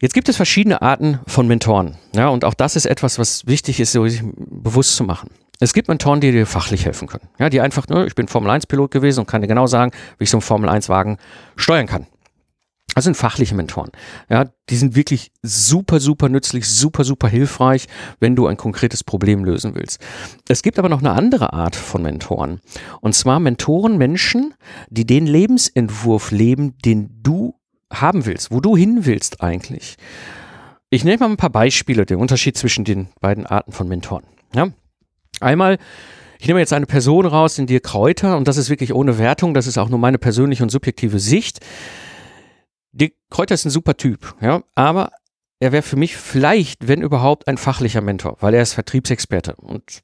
Jetzt 0.00 0.14
gibt 0.14 0.28
es 0.28 0.36
verschiedene 0.36 0.82
Arten 0.82 1.20
von 1.28 1.46
Mentoren. 1.46 1.96
Ja, 2.14 2.28
und 2.28 2.44
auch 2.44 2.54
das 2.54 2.74
ist 2.74 2.86
etwas, 2.86 3.20
was 3.20 3.46
wichtig 3.46 3.78
ist, 3.78 3.92
sich 3.92 4.22
bewusst 4.24 4.96
zu 4.96 5.04
machen. 5.04 5.30
Es 5.60 5.72
gibt 5.72 5.86
Mentoren, 5.86 6.20
die 6.20 6.32
dir 6.32 6.44
fachlich 6.44 6.86
helfen 6.86 7.06
können. 7.06 7.28
Ja, 7.38 7.48
die 7.48 7.60
einfach, 7.60 7.86
ne, 7.86 8.04
ich 8.06 8.16
bin 8.16 8.26
Formel 8.26 8.50
1 8.50 8.66
Pilot 8.66 8.90
gewesen 8.90 9.20
und 9.20 9.26
kann 9.26 9.42
dir 9.42 9.46
genau 9.46 9.68
sagen, 9.68 9.92
wie 10.18 10.24
ich 10.24 10.30
so 10.30 10.38
einen 10.38 10.42
Formel 10.42 10.68
1 10.68 10.88
Wagen 10.88 11.18
steuern 11.54 11.86
kann. 11.86 12.08
Das 12.94 13.04
sind 13.04 13.16
fachliche 13.16 13.54
Mentoren. 13.54 13.90
Ja, 14.28 14.46
die 14.68 14.76
sind 14.76 14.94
wirklich 14.94 15.32
super, 15.42 15.98
super 15.98 16.28
nützlich, 16.28 16.68
super, 16.68 17.04
super 17.04 17.28
hilfreich, 17.28 17.86
wenn 18.20 18.36
du 18.36 18.46
ein 18.46 18.58
konkretes 18.58 19.02
Problem 19.02 19.44
lösen 19.44 19.74
willst. 19.74 19.98
Es 20.48 20.62
gibt 20.62 20.78
aber 20.78 20.90
noch 20.90 21.00
eine 21.00 21.12
andere 21.12 21.52
Art 21.54 21.74
von 21.74 22.02
Mentoren. 22.02 22.60
Und 23.00 23.14
zwar 23.14 23.40
Mentoren 23.40 23.96
Menschen, 23.96 24.54
die 24.90 25.06
den 25.06 25.26
Lebensentwurf 25.26 26.30
leben, 26.30 26.76
den 26.84 27.22
du 27.22 27.54
haben 27.90 28.26
willst, 28.26 28.50
wo 28.50 28.60
du 28.60 28.76
hin 28.76 29.06
willst 29.06 29.42
eigentlich. 29.42 29.96
Ich 30.90 31.04
nehme 31.04 31.20
mal 31.20 31.30
ein 31.30 31.36
paar 31.38 31.50
Beispiele, 31.50 32.04
den 32.04 32.18
Unterschied 32.18 32.58
zwischen 32.58 32.84
den 32.84 33.08
beiden 33.20 33.46
Arten 33.46 33.72
von 33.72 33.88
Mentoren. 33.88 34.24
Ja? 34.54 34.68
Einmal 35.40 35.78
ich 36.42 36.48
nehme 36.48 36.58
jetzt 36.58 36.72
eine 36.72 36.86
Person 36.86 37.24
raus, 37.24 37.56
in 37.60 37.68
dir 37.68 37.78
Kräuter, 37.78 38.36
und 38.36 38.48
das 38.48 38.56
ist 38.56 38.68
wirklich 38.68 38.92
ohne 38.92 39.16
Wertung, 39.16 39.54
das 39.54 39.68
ist 39.68 39.78
auch 39.78 39.88
nur 39.88 40.00
meine 40.00 40.18
persönliche 40.18 40.64
und 40.64 40.70
subjektive 40.70 41.20
Sicht. 41.20 41.60
Dirk 42.92 43.14
Kräuter 43.30 43.54
ist 43.54 43.64
ein 43.64 43.70
super 43.70 43.96
Typ, 43.96 44.34
ja, 44.40 44.62
aber 44.74 45.12
er 45.60 45.72
wäre 45.72 45.82
für 45.82 45.96
mich 45.96 46.16
vielleicht, 46.16 46.88
wenn 46.88 47.02
überhaupt, 47.02 47.48
ein 47.48 47.56
fachlicher 47.56 48.00
Mentor, 48.00 48.36
weil 48.40 48.54
er 48.54 48.62
ist 48.62 48.74
Vertriebsexperte 48.74 49.54
und 49.56 50.02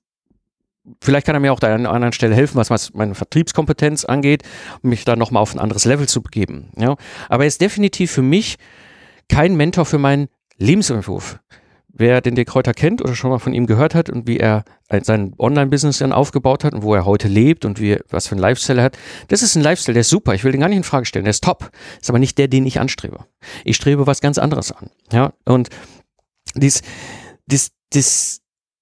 vielleicht 1.02 1.26
kann 1.26 1.34
er 1.34 1.40
mir 1.40 1.52
auch 1.52 1.60
da 1.60 1.68
an 1.68 1.80
einer 1.80 1.92
anderen 1.92 2.12
Stelle 2.12 2.34
helfen, 2.34 2.56
was 2.56 2.94
meine 2.94 3.14
Vertriebskompetenz 3.14 4.04
angeht, 4.04 4.42
mich 4.82 5.04
da 5.04 5.16
nochmal 5.16 5.42
auf 5.42 5.54
ein 5.54 5.58
anderes 5.58 5.84
Level 5.84 6.08
zu 6.08 6.22
begeben. 6.22 6.70
Ja. 6.76 6.96
Aber 7.28 7.44
er 7.44 7.48
ist 7.48 7.60
definitiv 7.60 8.10
für 8.10 8.22
mich 8.22 8.56
kein 9.28 9.56
Mentor 9.56 9.84
für 9.84 9.98
meinen 9.98 10.28
Lebensentwurf. 10.56 11.40
Wer 11.98 12.20
den 12.20 12.36
Dirk 12.36 12.48
Kräuter 12.48 12.72
kennt 12.72 13.02
oder 13.02 13.14
schon 13.14 13.30
mal 13.30 13.38
von 13.38 13.52
ihm 13.52 13.66
gehört 13.66 13.94
hat 13.94 14.08
und 14.08 14.26
wie 14.26 14.38
er 14.38 14.64
sein 15.02 15.34
Online-Business 15.38 15.98
dann 15.98 16.12
aufgebaut 16.12 16.64
hat 16.64 16.72
und 16.72 16.82
wo 16.82 16.94
er 16.94 17.04
heute 17.04 17.28
lebt 17.28 17.64
und 17.64 17.80
wie, 17.80 17.98
was 18.08 18.28
für 18.28 18.36
ein 18.36 18.38
Lifestyle 18.38 18.80
er 18.80 18.84
hat, 18.84 18.98
das 19.28 19.42
ist 19.42 19.56
ein 19.56 19.62
Lifestyle, 19.62 19.94
der 19.94 20.00
ist 20.02 20.08
super. 20.08 20.34
Ich 20.34 20.44
will 20.44 20.52
den 20.52 20.60
gar 20.60 20.68
nicht 20.68 20.78
in 20.78 20.84
Frage 20.84 21.04
stellen. 21.04 21.24
Der 21.24 21.30
ist 21.30 21.44
top. 21.44 21.70
Ist 22.00 22.08
aber 22.08 22.18
nicht 22.18 22.38
der, 22.38 22.48
den 22.48 22.64
ich 22.64 22.80
anstrebe. 22.80 23.26
Ich 23.64 23.76
strebe 23.76 24.06
was 24.06 24.20
ganz 24.20 24.38
anderes 24.38 24.72
an. 24.72 24.90
Ja, 25.12 25.32
und 25.44 25.68
dies, 26.54 26.82
dies, 27.46 27.72
dies, 27.92 28.40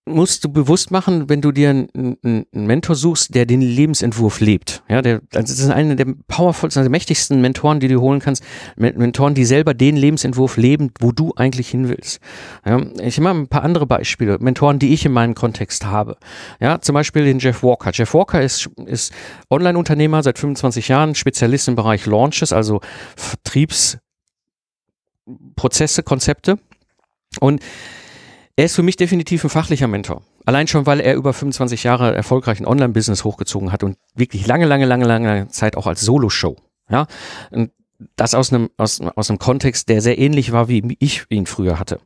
musst 0.09 0.45
du 0.45 0.49
bewusst 0.49 0.93
machen, 0.93 1.29
wenn 1.29 1.41
du 1.41 1.51
dir 1.51 1.71
einen, 1.71 2.17
einen 2.23 2.47
Mentor 2.53 2.95
suchst, 2.95 3.35
der 3.35 3.45
den 3.45 3.61
Lebensentwurf 3.61 4.39
lebt. 4.41 4.85
Ja, 4.89 5.03
der, 5.03 5.21
das 5.33 5.51
ist 5.51 5.69
einer 5.69 5.97
der 5.97 6.07
powervollsten, 6.29 6.85
der 6.85 6.91
mächtigsten 6.91 7.41
Mentoren, 7.41 7.81
die 7.81 7.89
du 7.89 8.01
holen 8.01 8.21
kannst. 8.21 8.45
Mentoren, 8.77 9.35
die 9.35 9.45
selber 9.45 9.75
den 9.75 9.97
Lebensentwurf 9.97 10.57
leben, 10.57 10.93
wo 11.01 11.11
du 11.11 11.33
eigentlich 11.35 11.69
hin 11.69 11.89
willst. 11.89 12.21
Ja, 12.65 12.81
ich 13.03 13.19
mache 13.19 13.35
ein 13.35 13.49
paar 13.49 13.65
andere 13.65 13.87
Beispiele. 13.87 14.39
Mentoren, 14.39 14.79
die 14.79 14.95
ich 14.95 15.05
in 15.05 15.11
meinem 15.13 15.35
Kontext 15.35 15.85
habe. 15.85 16.17
Ja, 16.61 16.81
zum 16.81 16.95
Beispiel 16.95 17.25
den 17.25 17.41
Jeff 17.41 17.65
Walker. 17.65 17.91
Jeff 17.93 18.15
Walker 18.15 18.41
ist, 18.41 18.71
ist 18.87 19.13
Online-Unternehmer 19.51 20.23
seit 20.23 20.39
25 20.39 20.87
Jahren, 20.87 21.17
Spezialist 21.17 21.67
im 21.67 21.75
Bereich 21.75 22.07
Launches, 22.07 22.53
also 22.53 22.81
Vertriebsprozesse, 23.17 26.05
Konzepte. 26.05 26.61
Und 27.41 27.61
er 28.57 28.65
ist 28.65 28.75
für 28.75 28.83
mich 28.83 28.97
definitiv 28.97 29.45
ein 29.45 29.51
fachlicher 29.51 29.87
Mentor. 29.87 30.23
Allein 30.47 30.67
schon, 30.67 30.87
weil 30.87 31.01
er 31.01 31.15
über 31.15 31.35
25 31.35 31.85
Jahre 31.85 32.15
erfolgreichen 32.15 32.67
Online-Business 32.67 33.25
hochgezogen 33.25 33.71
hat 33.71 33.85
und 33.85 33.99
wirklich 34.15 34.47
lange, 34.47 34.65
lange, 34.65 34.87
lange, 34.87 35.05
lange 35.05 35.49
Zeit 35.49 35.77
auch 35.77 35.87
als 35.87 36.01
Solo-Show. 36.01 36.57
Ja, 36.89 37.07
und 37.51 37.71
das 38.17 38.35
aus 38.35 38.53
einem, 38.53 38.71
aus, 38.77 39.01
aus 39.01 39.31
einem 39.31 39.39
Kontext, 39.39 39.89
der 39.89 40.01
sehr 40.01 40.19
ähnlich 40.19 40.53
war, 40.53 40.69
wie 40.69 40.97
ich 41.01 41.25
ihn 41.29 41.47
früher 41.47 41.79
hatte. 41.79 42.01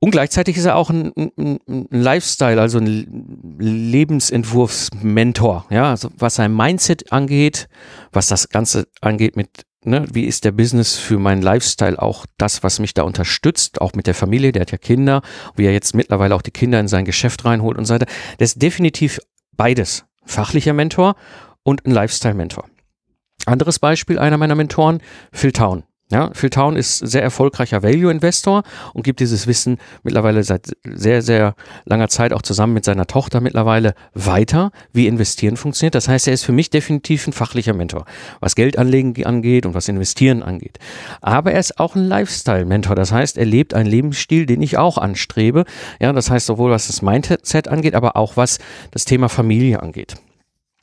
Und 0.00 0.12
gleichzeitig 0.12 0.56
ist 0.56 0.64
er 0.64 0.76
auch 0.76 0.90
ein, 0.90 1.12
ein, 1.16 1.58
ein 1.68 1.88
Lifestyle, 1.90 2.60
also 2.60 2.78
ein 2.78 3.56
Lebensentwurfsmentor, 3.58 5.66
ja, 5.70 5.90
also 5.90 6.10
was 6.16 6.36
sein 6.36 6.54
Mindset 6.54 7.12
angeht, 7.12 7.68
was 8.12 8.28
das 8.28 8.48
Ganze 8.48 8.86
angeht 9.00 9.34
mit 9.36 9.64
ne, 9.84 10.04
wie 10.12 10.24
ist 10.24 10.44
der 10.44 10.52
Business 10.52 10.96
für 10.96 11.18
meinen 11.18 11.42
Lifestyle 11.42 12.00
auch 12.00 12.26
das, 12.36 12.62
was 12.62 12.78
mich 12.78 12.94
da 12.94 13.02
unterstützt, 13.02 13.80
auch 13.80 13.92
mit 13.94 14.06
der 14.06 14.14
Familie, 14.14 14.52
der 14.52 14.62
hat 14.62 14.72
ja 14.72 14.78
Kinder, 14.78 15.22
wie 15.56 15.66
er 15.66 15.72
jetzt 15.72 15.94
mittlerweile 15.94 16.34
auch 16.34 16.42
die 16.42 16.50
Kinder 16.50 16.80
in 16.80 16.88
sein 16.88 17.04
Geschäft 17.04 17.44
reinholt 17.44 17.78
und 17.78 17.84
so 17.84 17.94
weiter. 17.94 18.06
Das 18.38 18.50
ist 18.52 18.62
definitiv 18.62 19.20
beides. 19.56 20.04
Fachlicher 20.24 20.72
Mentor 20.74 21.16
und 21.62 21.86
ein 21.86 21.90
Lifestyle-Mentor. 21.90 22.68
Anderes 23.46 23.78
Beispiel, 23.78 24.18
einer 24.18 24.36
meiner 24.36 24.54
Mentoren, 24.54 25.00
Phil 25.32 25.52
Town. 25.52 25.84
Ja, 26.10 26.30
Phil 26.32 26.48
Town 26.48 26.76
ist 26.76 26.98
sehr 26.98 27.22
erfolgreicher 27.22 27.82
Value-Investor 27.82 28.62
und 28.94 29.02
gibt 29.02 29.20
dieses 29.20 29.46
Wissen 29.46 29.76
mittlerweile 30.02 30.42
seit 30.42 30.72
sehr, 30.82 31.20
sehr 31.20 31.54
langer 31.84 32.08
Zeit 32.08 32.32
auch 32.32 32.40
zusammen 32.40 32.72
mit 32.72 32.86
seiner 32.86 33.06
Tochter 33.06 33.42
mittlerweile 33.42 33.94
weiter, 34.14 34.70
wie 34.94 35.06
investieren 35.06 35.58
funktioniert. 35.58 35.94
Das 35.94 36.08
heißt, 36.08 36.26
er 36.26 36.32
ist 36.32 36.44
für 36.44 36.52
mich 36.52 36.70
definitiv 36.70 37.26
ein 37.26 37.34
fachlicher 37.34 37.74
Mentor, 37.74 38.06
was 38.40 38.54
Geldanlegen 38.54 39.26
angeht 39.26 39.66
und 39.66 39.74
was 39.74 39.86
Investieren 39.88 40.42
angeht. 40.42 40.78
Aber 41.20 41.52
er 41.52 41.60
ist 41.60 41.78
auch 41.78 41.94
ein 41.94 42.08
Lifestyle-Mentor. 42.08 42.96
Das 42.96 43.12
heißt, 43.12 43.36
er 43.36 43.44
lebt 43.44 43.74
einen 43.74 43.90
Lebensstil, 43.90 44.46
den 44.46 44.62
ich 44.62 44.78
auch 44.78 44.96
anstrebe. 44.96 45.64
Ja, 46.00 46.10
das 46.14 46.30
heißt 46.30 46.46
sowohl 46.46 46.70
was 46.70 46.86
das 46.86 47.02
Mindset 47.02 47.68
angeht, 47.68 47.94
aber 47.94 48.16
auch 48.16 48.38
was 48.38 48.58
das 48.92 49.04
Thema 49.04 49.28
Familie 49.28 49.82
angeht. 49.82 50.14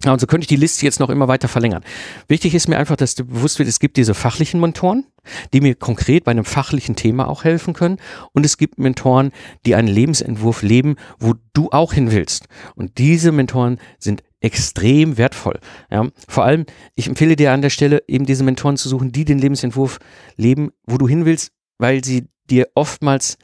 Ja, 0.06 0.14
und 0.14 0.20
so 0.20 0.28
könnte 0.28 0.44
ich 0.44 0.48
die 0.48 0.56
Liste 0.56 0.86
jetzt 0.86 1.00
noch 1.00 1.10
immer 1.10 1.28
weiter 1.28 1.48
verlängern. 1.48 1.84
Wichtig 2.28 2.54
ist 2.54 2.68
mir 2.68 2.78
einfach, 2.78 2.96
dass 2.96 3.16
du 3.16 3.26
bewusst 3.26 3.58
wird, 3.58 3.68
es 3.68 3.80
gibt 3.80 3.98
diese 3.98 4.14
fachlichen 4.14 4.60
Mentoren, 4.60 5.06
die 5.52 5.62
mir 5.62 5.74
konkret 5.74 6.26
bei 6.26 6.32
einem 6.32 6.46
fachlichen 6.46 6.96
Thema 6.96 7.28
auch 7.28 7.44
helfen 7.44 7.74
können. 7.74 7.98
Und 8.32 8.46
es 8.46 8.58
gibt 8.58 8.78
Mentoren, 8.78 9.32
die 9.66 9.74
einen 9.74 9.88
Lebensentwurf 9.88 10.62
leben, 10.62 10.96
wo 11.20 11.34
du 11.54 11.70
auch 11.72 11.92
hin 11.94 12.12
willst. 12.12 12.48
Und 12.76 13.00
diese 13.00 13.32
Mentoren 13.32 13.80
sind 13.98 14.24
extrem 14.42 15.18
wertvoll. 15.18 15.60
Ja, 15.90 16.08
vor 16.28 16.46
allem, 16.46 16.68
ich 16.94 17.08
empfehle 17.08 17.36
dir 17.36 17.52
an 17.52 17.64
der 17.64 17.72
Stelle 17.72 18.04
eben 18.08 18.28
diese 18.28 18.44
Mentoren 18.44 18.78
zu 18.78 18.88
suchen, 18.88 19.12
die 19.12 19.26
den 19.26 19.40
Lebensentwurf 19.40 19.98
leben, 20.38 20.70
wo 20.86 21.00
du 21.00 21.08
hin 21.08 21.26
willst, 21.26 21.52
weil 21.80 22.06
sie 22.06 22.28
dir 22.48 22.68
oftmals 22.76 23.40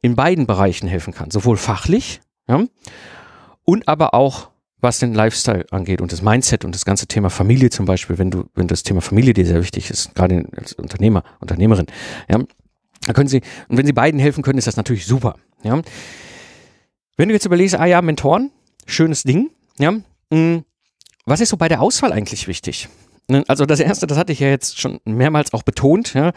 in 0.00 0.16
beiden 0.16 0.46
Bereichen 0.46 0.88
helfen 0.88 1.12
kann. 1.12 1.30
Sowohl 1.30 1.58
fachlich, 1.58 2.20
ja, 2.48 2.64
und 3.64 3.88
aber 3.88 4.14
auch 4.14 4.48
was 4.80 4.98
den 4.98 5.14
Lifestyle 5.14 5.66
angeht 5.70 6.00
und 6.00 6.12
das 6.12 6.22
Mindset 6.22 6.64
und 6.64 6.74
das 6.74 6.84
ganze 6.84 7.06
Thema 7.06 7.30
Familie 7.30 7.70
zum 7.70 7.86
Beispiel, 7.86 8.18
wenn 8.18 8.30
du, 8.30 8.44
wenn 8.54 8.68
das 8.68 8.82
Thema 8.82 9.00
Familie 9.00 9.34
dir 9.34 9.46
sehr 9.46 9.60
wichtig 9.60 9.90
ist, 9.90 10.14
gerade 10.14 10.44
als 10.56 10.74
Unternehmer, 10.74 11.24
Unternehmerin, 11.40 11.86
ja, 12.28 12.38
dann 13.06 13.14
können 13.14 13.28
sie, 13.28 13.42
und 13.68 13.76
wenn 13.76 13.86
sie 13.86 13.92
beiden 13.92 14.20
helfen 14.20 14.42
können, 14.42 14.58
ist 14.58 14.66
das 14.66 14.76
natürlich 14.76 15.06
super, 15.06 15.34
ja. 15.62 15.80
Wenn 17.16 17.28
du 17.28 17.34
jetzt 17.34 17.46
überlegst, 17.46 17.74
ah 17.74 17.86
ja, 17.86 18.00
Mentoren, 18.00 18.52
schönes 18.86 19.24
Ding, 19.24 19.50
ja, 19.78 19.90
mh, 19.90 20.02
hm, 20.30 20.64
was 21.26 21.40
ist 21.40 21.50
so 21.50 21.56
bei 21.56 21.68
der 21.68 21.82
Auswahl 21.82 22.12
eigentlich 22.12 22.48
wichtig? 22.48 22.88
Ne, 23.28 23.44
also 23.48 23.66
das 23.66 23.80
erste, 23.80 24.06
das 24.06 24.16
hatte 24.16 24.32
ich 24.32 24.40
ja 24.40 24.48
jetzt 24.48 24.80
schon 24.80 25.00
mehrmals 25.04 25.52
auch 25.52 25.62
betont, 25.62 26.14
ja, 26.14 26.32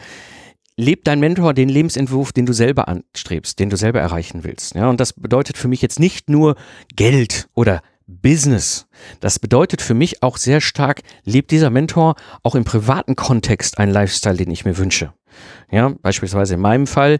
lebt 0.76 1.06
dein 1.06 1.20
Mentor 1.20 1.54
den 1.54 1.68
Lebensentwurf, 1.68 2.32
den 2.32 2.46
du 2.46 2.52
selber 2.52 2.88
anstrebst, 2.88 3.58
den 3.58 3.70
du 3.70 3.76
selber 3.76 4.00
erreichen 4.00 4.44
willst. 4.44 4.74
Ja, 4.74 4.88
und 4.88 5.00
das 5.00 5.12
bedeutet 5.12 5.56
für 5.56 5.68
mich 5.68 5.82
jetzt 5.82 6.00
nicht 6.00 6.28
nur 6.28 6.56
Geld 6.94 7.48
oder 7.54 7.82
Business. 8.06 8.86
Das 9.20 9.38
bedeutet 9.38 9.82
für 9.82 9.94
mich 9.94 10.22
auch 10.22 10.36
sehr 10.36 10.60
stark, 10.60 11.02
lebt 11.24 11.50
dieser 11.50 11.70
Mentor 11.70 12.14
auch 12.42 12.54
im 12.54 12.64
privaten 12.64 13.16
Kontext 13.16 13.78
einen 13.78 13.92
Lifestyle, 13.92 14.36
den 14.36 14.50
ich 14.50 14.64
mir 14.64 14.78
wünsche. 14.78 15.12
Ja, 15.70 15.94
beispielsweise 16.02 16.54
in 16.54 16.60
meinem 16.60 16.86
Fall 16.86 17.18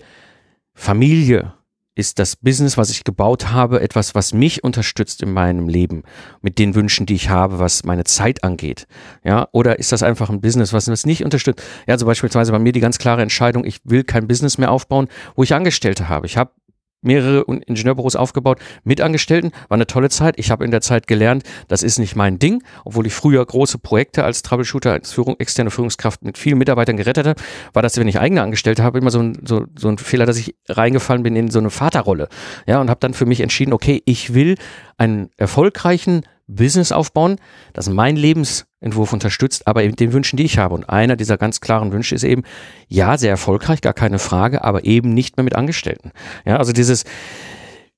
Familie 0.74 1.54
ist 1.94 2.18
das 2.18 2.36
Business, 2.36 2.78
was 2.78 2.90
ich 2.90 3.04
gebaut 3.04 3.50
habe, 3.50 3.80
etwas, 3.80 4.14
was 4.14 4.32
mich 4.32 4.64
unterstützt 4.64 5.22
in 5.22 5.32
meinem 5.32 5.68
Leben, 5.68 6.04
mit 6.40 6.58
den 6.58 6.74
Wünschen, 6.74 7.04
die 7.04 7.14
ich 7.14 7.28
habe, 7.28 7.58
was 7.58 7.84
meine 7.84 8.04
Zeit 8.04 8.44
angeht. 8.44 8.86
Ja, 9.24 9.48
oder 9.52 9.78
ist 9.78 9.92
das 9.92 10.02
einfach 10.02 10.30
ein 10.30 10.40
Business, 10.40 10.72
was 10.72 10.86
das 10.86 11.04
nicht 11.04 11.22
unterstützt? 11.22 11.62
Ja, 11.86 11.92
also 11.92 12.06
beispielsweise 12.06 12.52
bei 12.52 12.58
mir 12.58 12.72
die 12.72 12.80
ganz 12.80 12.96
klare 12.98 13.20
Entscheidung, 13.20 13.64
ich 13.64 13.80
will 13.84 14.04
kein 14.04 14.26
Business 14.26 14.56
mehr 14.56 14.70
aufbauen, 14.70 15.08
wo 15.36 15.42
ich 15.42 15.54
Angestellte 15.54 16.08
habe. 16.08 16.26
Ich 16.26 16.38
habe 16.38 16.52
mehrere 17.02 17.42
Ingenieurbüros 17.42 18.16
aufgebaut 18.16 18.58
mit 18.84 19.00
Angestellten. 19.00 19.52
War 19.68 19.76
eine 19.76 19.86
tolle 19.86 20.08
Zeit. 20.08 20.34
Ich 20.38 20.50
habe 20.50 20.64
in 20.64 20.70
der 20.70 20.80
Zeit 20.80 21.06
gelernt, 21.06 21.44
das 21.68 21.82
ist 21.82 21.98
nicht 21.98 22.16
mein 22.16 22.38
Ding, 22.38 22.62
obwohl 22.84 23.06
ich 23.06 23.14
früher 23.14 23.44
große 23.44 23.78
Projekte 23.78 24.24
als 24.24 24.42
Troubleshooter, 24.42 24.92
als 24.92 25.12
Führung, 25.12 25.36
externe 25.38 25.70
Führungskraft 25.70 26.22
mit 26.22 26.38
vielen 26.38 26.58
Mitarbeitern 26.58 26.96
gerettet 26.96 27.26
habe, 27.26 27.40
war 27.72 27.82
das, 27.82 27.96
wenn 27.96 28.08
ich 28.08 28.18
eigene 28.18 28.42
Angestellte 28.42 28.82
habe, 28.82 28.98
immer 28.98 29.10
so 29.10 29.20
ein, 29.20 29.38
so, 29.44 29.66
so 29.76 29.88
ein 29.88 29.98
Fehler, 29.98 30.26
dass 30.26 30.38
ich 30.38 30.54
reingefallen 30.68 31.22
bin 31.22 31.36
in 31.36 31.50
so 31.50 31.58
eine 31.58 31.70
Vaterrolle. 31.70 32.28
Ja, 32.66 32.80
und 32.80 32.90
habe 32.90 33.00
dann 33.00 33.14
für 33.14 33.26
mich 33.26 33.40
entschieden, 33.40 33.72
okay, 33.72 34.02
ich 34.04 34.34
will 34.34 34.56
einen 34.96 35.30
erfolgreichen 35.36 36.22
Business 36.46 36.92
aufbauen, 36.92 37.36
das 37.72 37.88
mein 37.88 38.16
Lebensentwurf 38.16 39.12
unterstützt, 39.12 39.66
aber 39.66 39.82
eben 39.84 39.96
den 39.96 40.12
Wünschen, 40.12 40.36
die 40.36 40.44
ich 40.44 40.58
habe. 40.58 40.74
Und 40.74 40.88
einer 40.88 41.16
dieser 41.16 41.38
ganz 41.38 41.60
klaren 41.60 41.92
Wünsche 41.92 42.14
ist 42.14 42.24
eben, 42.24 42.42
ja, 42.88 43.16
sehr 43.16 43.30
erfolgreich, 43.30 43.80
gar 43.80 43.94
keine 43.94 44.18
Frage, 44.18 44.62
aber 44.64 44.84
eben 44.84 45.14
nicht 45.14 45.36
mehr 45.36 45.44
mit 45.44 45.54
Angestellten. 45.54 46.12
Ja, 46.44 46.56
also 46.58 46.72
dieses, 46.72 47.04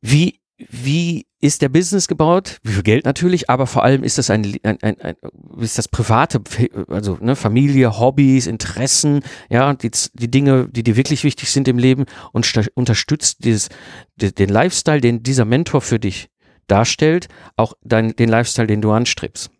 wie, 0.00 0.40
wie 0.56 1.26
ist 1.40 1.62
der 1.62 1.68
Business 1.68 2.08
gebaut? 2.08 2.58
Wie 2.62 2.72
viel 2.72 2.82
Geld 2.82 3.04
natürlich, 3.04 3.50
aber 3.50 3.66
vor 3.66 3.84
allem 3.84 4.02
ist 4.02 4.18
das 4.18 4.30
ein, 4.30 4.56
ein, 4.62 4.78
ein, 4.82 5.00
ein 5.00 5.16
ist 5.58 5.76
das 5.76 5.88
private, 5.88 6.40
also 6.88 7.18
ne, 7.20 7.36
Familie, 7.36 7.98
Hobbys, 7.98 8.46
Interessen, 8.46 9.20
ja, 9.50 9.74
die, 9.74 9.90
die 10.14 10.30
Dinge, 10.30 10.68
die 10.70 10.82
dir 10.82 10.96
wirklich 10.96 11.24
wichtig 11.24 11.50
sind 11.50 11.68
im 11.68 11.76
Leben 11.76 12.04
und 12.32 12.50
unterstützt 12.74 13.44
dieses, 13.44 13.68
den 14.16 14.48
Lifestyle, 14.48 15.00
den 15.00 15.22
dieser 15.22 15.44
Mentor 15.44 15.80
für 15.80 15.98
dich 15.98 16.30
darstellt, 16.66 17.28
auch 17.56 17.74
dein, 17.82 18.16
den 18.16 18.28
Lifestyle, 18.28 18.66
den 18.66 18.80
du 18.80 18.92
anstrebst. 18.92 19.50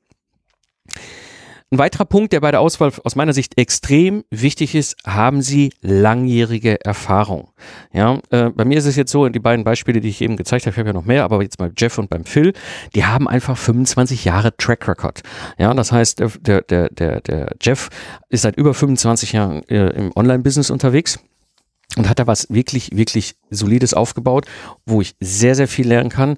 Ein 1.75 1.79
weiterer 1.79 2.05
Punkt, 2.05 2.33
der 2.33 2.39
bei 2.39 2.53
der 2.53 2.61
Auswahl 2.61 2.93
aus 3.03 3.17
meiner 3.17 3.33
Sicht 3.33 3.59
extrem 3.59 4.23
wichtig 4.31 4.77
ist, 4.77 4.97
haben 5.05 5.43
Sie 5.43 5.73
langjährige 5.81 6.85
Erfahrung. 6.85 7.51
Ja, 7.93 8.21
äh, 8.31 8.51
bei 8.51 8.65
mir 8.65 8.79
ist 8.79 8.85
es 8.85 8.95
jetzt 8.95 9.11
so, 9.11 9.29
die 9.29 9.41
beiden 9.41 9.65
Beispiele, 9.65 10.01
die 10.01 10.09
ich 10.09 10.21
eben 10.21 10.37
gezeigt 10.37 10.67
habe, 10.67 10.73
ich 10.73 10.79
habe 10.79 10.91
ja 10.91 10.93
noch 10.93 11.05
mehr, 11.05 11.25
aber 11.25 11.43
jetzt 11.43 11.59
bei 11.59 11.73
Jeff 11.77 11.99
und 11.99 12.11
beim 12.11 12.27
Phil, 12.27 12.53
die 12.95 13.05
haben 13.05 13.27
einfach 13.27 13.59
25 13.59 14.25
Jahre 14.25 14.57
Track 14.57 14.87
Record. 14.87 15.23
Ja, 15.59 15.75
das 15.75 15.91
heißt, 15.91 16.21
der, 16.21 16.63
der, 16.63 16.91
der, 16.91 17.21
der 17.23 17.57
Jeff 17.61 17.89
ist 18.29 18.43
seit 18.43 18.57
über 18.57 18.73
25 18.73 19.33
Jahren 19.33 19.65
äh, 19.69 19.89
im 19.97 20.13
Online-Business 20.15 20.71
unterwegs 20.71 21.19
und 21.97 22.09
hat 22.09 22.21
da 22.21 22.29
was 22.29 22.47
wirklich, 22.51 22.95
wirklich 22.95 23.35
Solides 23.51 23.95
aufgebaut, 23.95 24.47
wo 24.87 25.01
ich 25.01 25.17
sehr, 25.19 25.57
sehr 25.57 25.67
viel 25.67 25.89
lernen 25.89 26.11
kann 26.11 26.37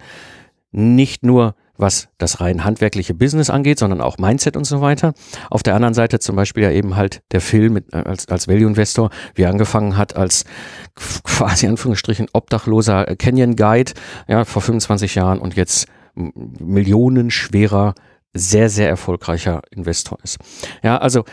nicht 0.72 1.24
nur 1.24 1.54
was 1.78 2.08
das 2.18 2.40
rein 2.40 2.64
handwerkliche 2.64 3.14
Business 3.14 3.50
angeht, 3.50 3.78
sondern 3.78 4.00
auch 4.00 4.18
Mindset 4.18 4.56
und 4.56 4.64
so 4.64 4.80
weiter. 4.80 5.14
Auf 5.50 5.62
der 5.62 5.74
anderen 5.74 5.94
Seite 5.94 6.18
zum 6.18 6.36
Beispiel 6.36 6.62
ja 6.62 6.70
eben 6.70 6.96
halt 6.96 7.22
der 7.32 7.40
Film 7.40 7.74
mit, 7.74 7.92
äh, 7.92 7.98
als, 7.98 8.28
als 8.28 8.48
Value 8.48 8.68
Investor, 8.68 9.10
wie 9.34 9.42
er 9.42 9.50
angefangen 9.50 9.96
hat 9.96 10.16
als 10.16 10.44
quasi 11.24 11.66
Anführungsstrichen 11.66 12.28
obdachloser 12.32 13.16
Canyon 13.16 13.56
Guide, 13.56 13.92
ja, 14.28 14.44
vor 14.44 14.62
25 14.62 15.14
Jahren 15.14 15.38
und 15.38 15.54
jetzt 15.54 15.86
millionenschwerer, 16.14 17.94
sehr, 18.32 18.68
sehr 18.68 18.88
erfolgreicher 18.88 19.62
Investor 19.70 20.18
ist. 20.22 20.38
Ja, 20.82 20.98
also 20.98 21.24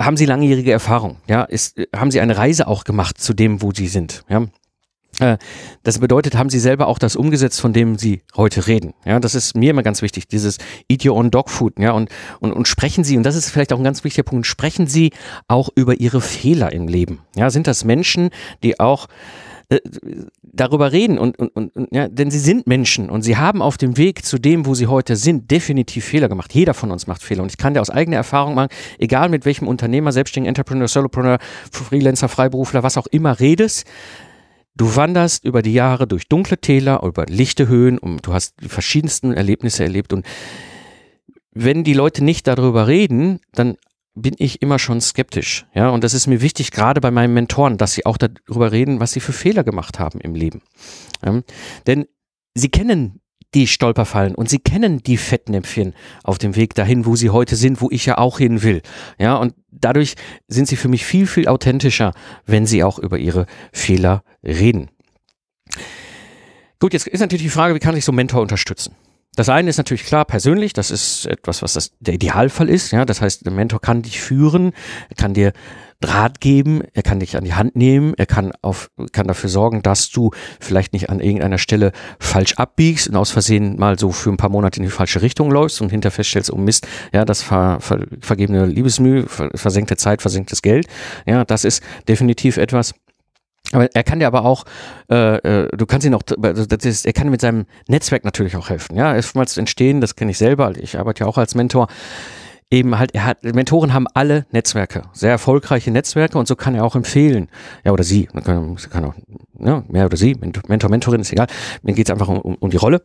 haben 0.00 0.16
Sie 0.16 0.26
langjährige 0.26 0.72
Erfahrung? 0.72 1.16
Ja, 1.26 1.42
ist, 1.42 1.80
haben 1.94 2.10
Sie 2.10 2.20
eine 2.20 2.36
Reise 2.36 2.68
auch 2.68 2.84
gemacht 2.84 3.18
zu 3.18 3.34
dem, 3.34 3.62
wo 3.62 3.72
Sie 3.72 3.88
sind? 3.88 4.24
Ja, 4.28 4.46
das 5.82 5.98
bedeutet, 5.98 6.36
haben 6.36 6.50
Sie 6.50 6.60
selber 6.60 6.86
auch 6.86 6.98
das 6.98 7.16
umgesetzt, 7.16 7.60
von 7.60 7.72
dem 7.72 7.98
Sie 7.98 8.22
heute 8.36 8.66
reden. 8.66 8.94
Ja, 9.04 9.18
das 9.18 9.34
ist 9.34 9.56
mir 9.56 9.70
immer 9.70 9.82
ganz 9.82 10.02
wichtig, 10.02 10.28
dieses 10.28 10.58
Eat 10.88 11.04
Your 11.04 11.16
Own 11.16 11.30
Dog 11.30 11.50
Food. 11.50 11.78
Ja, 11.78 11.92
und, 11.92 12.08
und, 12.40 12.52
und 12.52 12.68
sprechen 12.68 13.04
Sie, 13.04 13.16
und 13.16 13.24
das 13.24 13.34
ist 13.34 13.50
vielleicht 13.50 13.72
auch 13.72 13.78
ein 13.78 13.84
ganz 13.84 14.04
wichtiger 14.04 14.24
Punkt, 14.24 14.46
sprechen 14.46 14.86
Sie 14.86 15.12
auch 15.48 15.70
über 15.74 16.00
Ihre 16.00 16.20
Fehler 16.20 16.72
im 16.72 16.86
Leben. 16.88 17.20
Ja, 17.34 17.50
sind 17.50 17.66
das 17.66 17.84
Menschen, 17.84 18.30
die 18.62 18.78
auch 18.78 19.08
äh, 19.70 19.80
darüber 20.42 20.92
reden 20.92 21.18
und, 21.18 21.38
und, 21.38 21.54
und, 21.54 21.88
ja, 21.90 22.08
denn 22.08 22.30
sie 22.30 22.38
sind 22.38 22.66
Menschen 22.66 23.10
und 23.10 23.20
sie 23.20 23.36
haben 23.36 23.60
auf 23.60 23.76
dem 23.76 23.98
Weg 23.98 24.24
zu 24.24 24.38
dem, 24.38 24.64
wo 24.64 24.74
sie 24.74 24.86
heute 24.86 25.14
sind, 25.14 25.50
definitiv 25.50 26.06
Fehler 26.06 26.28
gemacht. 26.30 26.54
Jeder 26.54 26.72
von 26.72 26.90
uns 26.90 27.06
macht 27.06 27.22
Fehler 27.22 27.42
und 27.42 27.52
ich 27.52 27.58
kann 27.58 27.74
dir 27.74 27.82
aus 27.82 27.90
eigener 27.90 28.16
Erfahrung 28.16 28.54
machen, 28.54 28.70
egal 28.98 29.28
mit 29.28 29.44
welchem 29.44 29.68
Unternehmer, 29.68 30.10
Selbstständigen, 30.10 30.48
Entrepreneur, 30.48 30.88
Solopreneur, 30.88 31.38
Freelancer, 31.70 32.28
Freiberufler, 32.28 32.82
was 32.82 32.96
auch 32.96 33.06
immer 33.08 33.40
redest, 33.40 33.86
Du 34.78 34.94
wanderst 34.94 35.44
über 35.44 35.60
die 35.60 35.72
Jahre 35.72 36.06
durch 36.06 36.28
dunkle 36.28 36.56
Täler, 36.56 37.02
über 37.02 37.26
lichte 37.26 37.66
Höhen 37.66 37.98
und 37.98 38.24
du 38.24 38.32
hast 38.32 38.54
die 38.62 38.68
verschiedensten 38.68 39.32
Erlebnisse 39.32 39.82
erlebt 39.82 40.12
und 40.12 40.24
wenn 41.50 41.82
die 41.82 41.94
Leute 41.94 42.22
nicht 42.22 42.46
darüber 42.46 42.86
reden, 42.86 43.40
dann 43.52 43.76
bin 44.14 44.36
ich 44.38 44.62
immer 44.62 44.78
schon 44.78 45.00
skeptisch. 45.00 45.66
Ja, 45.74 45.90
und 45.90 46.04
das 46.04 46.14
ist 46.14 46.28
mir 46.28 46.40
wichtig, 46.40 46.70
gerade 46.70 47.00
bei 47.00 47.10
meinen 47.10 47.34
Mentoren, 47.34 47.76
dass 47.76 47.94
sie 47.94 48.06
auch 48.06 48.16
darüber 48.18 48.70
reden, 48.70 49.00
was 49.00 49.10
sie 49.10 49.20
für 49.20 49.32
Fehler 49.32 49.64
gemacht 49.64 49.98
haben 49.98 50.20
im 50.20 50.36
Leben. 50.36 50.62
Ja, 51.24 51.42
denn 51.88 52.06
sie 52.54 52.68
kennen 52.68 53.20
die 53.54 53.66
Stolperfallen 53.66 54.34
und 54.34 54.48
sie 54.48 54.58
kennen 54.58 55.02
die 55.02 55.16
Fettnäpfchen 55.16 55.94
auf 56.22 56.38
dem 56.38 56.56
Weg 56.56 56.74
dahin, 56.74 57.06
wo 57.06 57.16
sie 57.16 57.30
heute 57.30 57.56
sind, 57.56 57.80
wo 57.80 57.88
ich 57.90 58.06
ja 58.06 58.18
auch 58.18 58.38
hin 58.38 58.62
will. 58.62 58.82
Ja, 59.18 59.36
und 59.36 59.54
dadurch 59.70 60.14
sind 60.48 60.68
sie 60.68 60.76
für 60.76 60.88
mich 60.88 61.04
viel, 61.04 61.26
viel 61.26 61.48
authentischer, 61.48 62.12
wenn 62.46 62.66
sie 62.66 62.84
auch 62.84 62.98
über 62.98 63.18
ihre 63.18 63.46
Fehler 63.72 64.22
reden. 64.42 64.90
Gut, 66.78 66.92
jetzt 66.92 67.06
ist 67.06 67.20
natürlich 67.20 67.42
die 67.42 67.50
Frage, 67.50 67.74
wie 67.74 67.80
kann 67.80 67.96
ich 67.96 68.04
so 68.04 68.12
einen 68.12 68.16
Mentor 68.16 68.42
unterstützen? 68.42 68.94
Das 69.38 69.48
eine 69.48 69.70
ist 69.70 69.76
natürlich 69.76 70.04
klar 70.04 70.24
persönlich, 70.24 70.72
das 70.72 70.90
ist 70.90 71.24
etwas, 71.26 71.62
was 71.62 71.74
das 71.74 71.92
der 72.00 72.14
Idealfall 72.14 72.68
ist. 72.68 72.90
Ja, 72.90 73.04
das 73.04 73.20
heißt, 73.20 73.46
der 73.46 73.52
Mentor 73.52 73.80
kann 73.80 74.02
dich 74.02 74.20
führen, 74.20 74.72
kann 75.16 75.32
dir 75.32 75.52
Rat 76.02 76.40
geben, 76.40 76.82
er 76.92 77.04
kann 77.04 77.20
dich 77.20 77.36
an 77.36 77.44
die 77.44 77.54
Hand 77.54 77.76
nehmen, 77.76 78.14
er 78.16 78.26
kann 78.26 78.50
auf, 78.62 78.90
kann 79.12 79.28
dafür 79.28 79.48
sorgen, 79.48 79.82
dass 79.82 80.10
du 80.10 80.32
vielleicht 80.58 80.92
nicht 80.92 81.08
an 81.08 81.20
irgendeiner 81.20 81.58
Stelle 81.58 81.92
falsch 82.18 82.54
abbiegst 82.54 83.08
und 83.08 83.14
aus 83.14 83.30
Versehen 83.30 83.78
mal 83.78 83.96
so 83.96 84.10
für 84.10 84.30
ein 84.30 84.38
paar 84.38 84.50
Monate 84.50 84.78
in 84.78 84.82
die 84.82 84.90
falsche 84.90 85.22
Richtung 85.22 85.52
läufst 85.52 85.80
und 85.80 85.90
hinter 85.90 86.10
feststellst, 86.10 86.52
oh 86.52 86.56
Mist, 86.56 86.88
ja, 87.12 87.24
das 87.24 87.40
ver, 87.40 87.78
ver, 87.80 88.06
vergebene 88.20 88.66
Liebesmühe, 88.66 89.26
versenkte 89.28 89.96
Zeit, 89.96 90.20
versenktes 90.20 90.62
Geld. 90.62 90.88
Ja, 91.26 91.44
das 91.44 91.64
ist 91.64 91.80
definitiv 92.08 92.56
etwas, 92.56 92.92
aber 93.72 93.88
er 93.94 94.02
kann 94.02 94.18
dir 94.18 94.26
aber 94.26 94.44
auch, 94.44 94.64
äh, 95.10 95.64
äh, 95.64 95.76
du 95.76 95.86
kannst 95.86 96.06
ihn 96.06 96.14
auch, 96.14 96.22
ist, 96.22 97.06
er 97.06 97.12
kann 97.12 97.28
mit 97.28 97.40
seinem 97.40 97.66
Netzwerk 97.86 98.24
natürlich 98.24 98.56
auch 98.56 98.70
helfen. 98.70 98.96
Ja, 98.96 99.14
erstmals 99.14 99.56
entstehen, 99.56 100.00
das 100.00 100.16
kenne 100.16 100.30
ich 100.30 100.38
selber, 100.38 100.72
ich 100.76 100.98
arbeite 100.98 101.24
ja 101.24 101.26
auch 101.26 101.38
als 101.38 101.54
Mentor. 101.54 101.88
Eben 102.70 102.98
halt, 102.98 103.14
er 103.14 103.24
hat, 103.24 103.44
Mentoren 103.44 103.94
haben 103.94 104.06
alle 104.12 104.44
Netzwerke, 104.52 105.04
sehr 105.14 105.30
erfolgreiche 105.30 105.90
Netzwerke 105.90 106.38
und 106.38 106.46
so 106.46 106.54
kann 106.54 106.74
er 106.74 106.84
auch 106.84 106.96
empfehlen. 106.96 107.48
Ja, 107.82 107.92
oder 107.92 108.04
sie, 108.04 108.26
kann, 108.26 108.76
kann 108.90 109.04
auch, 109.06 109.14
ja, 109.58 109.82
mehr 109.88 110.04
oder 110.04 110.18
sie, 110.18 110.34
Mentor, 110.34 110.90
Mentorin 110.90 111.22
ist 111.22 111.32
egal. 111.32 111.46
Mir 111.82 111.94
geht 111.94 112.08
es 112.08 112.12
einfach 112.12 112.28
um, 112.28 112.56
um 112.56 112.70
die 112.70 112.76
Rolle 112.76 113.02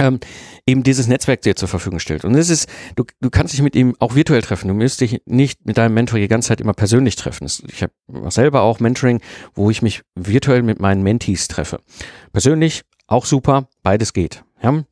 ähm, 0.00 0.18
eben 0.66 0.82
dieses 0.82 1.06
Netzwerk 1.06 1.42
dir 1.42 1.54
zur 1.56 1.68
Verfügung 1.68 1.98
stellt. 1.98 2.24
Und 2.24 2.34
es 2.34 2.48
ist, 2.48 2.68
du, 2.96 3.04
du 3.20 3.28
kannst 3.28 3.52
dich 3.52 3.60
mit 3.60 3.76
ihm 3.76 3.94
auch 3.98 4.14
virtuell 4.14 4.40
treffen. 4.40 4.68
Du 4.68 4.74
müsst 4.74 5.02
dich 5.02 5.20
nicht 5.26 5.66
mit 5.66 5.76
deinem 5.76 5.94
Mentor 5.94 6.18
die 6.18 6.28
ganze 6.28 6.48
Zeit 6.48 6.60
immer 6.60 6.72
persönlich 6.72 7.16
treffen. 7.16 7.46
Ich 7.68 7.82
habe 7.82 7.92
selber 8.30 8.62
auch 8.62 8.80
Mentoring, 8.80 9.20
wo 9.54 9.70
ich 9.70 9.82
mich 9.82 10.02
virtuell 10.14 10.62
mit 10.62 10.80
meinen 10.80 11.02
Mentees 11.02 11.48
treffe. 11.48 11.80
Persönlich 12.32 12.82
auch 13.06 13.26
super, 13.26 13.68
beides 13.82 14.12
geht. 14.14 14.42
Ja. 14.62 14.84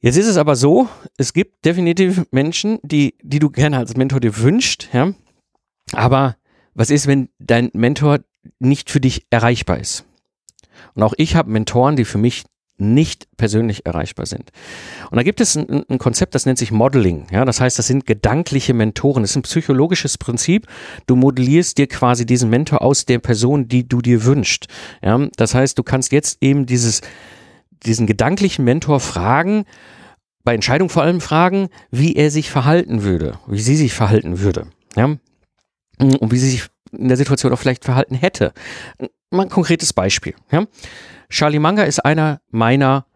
Jetzt 0.00 0.16
ist 0.16 0.26
es 0.26 0.36
aber 0.36 0.56
so, 0.56 0.88
es 1.16 1.32
gibt 1.32 1.64
definitiv 1.64 2.24
Menschen, 2.30 2.78
die, 2.82 3.14
die 3.22 3.38
du 3.38 3.50
gerne 3.50 3.78
als 3.78 3.96
Mentor 3.96 4.20
dir 4.20 4.36
wünscht, 4.38 4.88
ja. 4.92 5.12
Aber 5.92 6.36
was 6.74 6.90
ist, 6.90 7.06
wenn 7.06 7.28
dein 7.38 7.70
Mentor 7.74 8.20
nicht 8.58 8.90
für 8.90 9.00
dich 9.00 9.26
erreichbar 9.30 9.78
ist? 9.78 10.04
Und 10.94 11.02
auch 11.02 11.14
ich 11.16 11.36
habe 11.36 11.50
Mentoren, 11.50 11.96
die 11.96 12.04
für 12.04 12.18
mich 12.18 12.44
nicht 12.78 13.28
persönlich 13.36 13.86
erreichbar 13.86 14.26
sind. 14.26 14.50
Und 15.10 15.16
da 15.16 15.22
gibt 15.22 15.40
es 15.40 15.56
ein, 15.56 15.84
ein, 15.88 15.98
Konzept, 15.98 16.34
das 16.34 16.46
nennt 16.46 16.58
sich 16.58 16.70
Modeling. 16.70 17.26
Ja, 17.30 17.44
das 17.44 17.60
heißt, 17.60 17.78
das 17.78 17.86
sind 17.86 18.06
gedankliche 18.06 18.72
Mentoren. 18.72 19.22
Das 19.22 19.32
ist 19.32 19.36
ein 19.36 19.42
psychologisches 19.42 20.16
Prinzip. 20.16 20.66
Du 21.06 21.16
modellierst 21.16 21.78
dir 21.78 21.88
quasi 21.88 22.24
diesen 22.24 22.50
Mentor 22.50 22.82
aus 22.82 23.04
der 23.04 23.18
Person, 23.18 23.68
die 23.68 23.88
du 23.88 24.00
dir 24.00 24.24
wünschst. 24.24 24.68
Ja, 25.02 25.26
das 25.36 25.54
heißt, 25.54 25.78
du 25.78 25.82
kannst 25.82 26.12
jetzt 26.12 26.38
eben 26.40 26.66
dieses, 26.66 27.00
diesen 27.84 28.06
gedanklichen 28.06 28.64
Mentor 28.64 29.00
fragen, 29.00 29.64
bei 30.44 30.54
Entscheidungen 30.54 30.88
vor 30.88 31.02
allem 31.02 31.20
fragen, 31.20 31.68
wie 31.90 32.16
er 32.16 32.30
sich 32.30 32.48
verhalten 32.48 33.02
würde, 33.02 33.38
wie 33.46 33.60
sie 33.60 33.76
sich 33.76 33.92
verhalten 33.92 34.40
würde. 34.40 34.68
Ja, 34.96 35.16
und 35.98 36.32
wie 36.32 36.38
sie 36.38 36.50
sich 36.50 36.62
in 36.92 37.08
der 37.08 37.16
Situation 37.16 37.52
auch 37.52 37.58
vielleicht 37.58 37.84
verhalten 37.84 38.14
hätte. 38.14 38.52
Mal 39.30 39.42
ein 39.42 39.48
konkretes 39.50 39.92
Beispiel. 39.92 40.34
Ja? 40.50 40.66
Charlie 41.30 41.58
Munger 41.58 41.86
ist 41.86 42.04
einer 42.04 42.40
meiner 42.50 43.06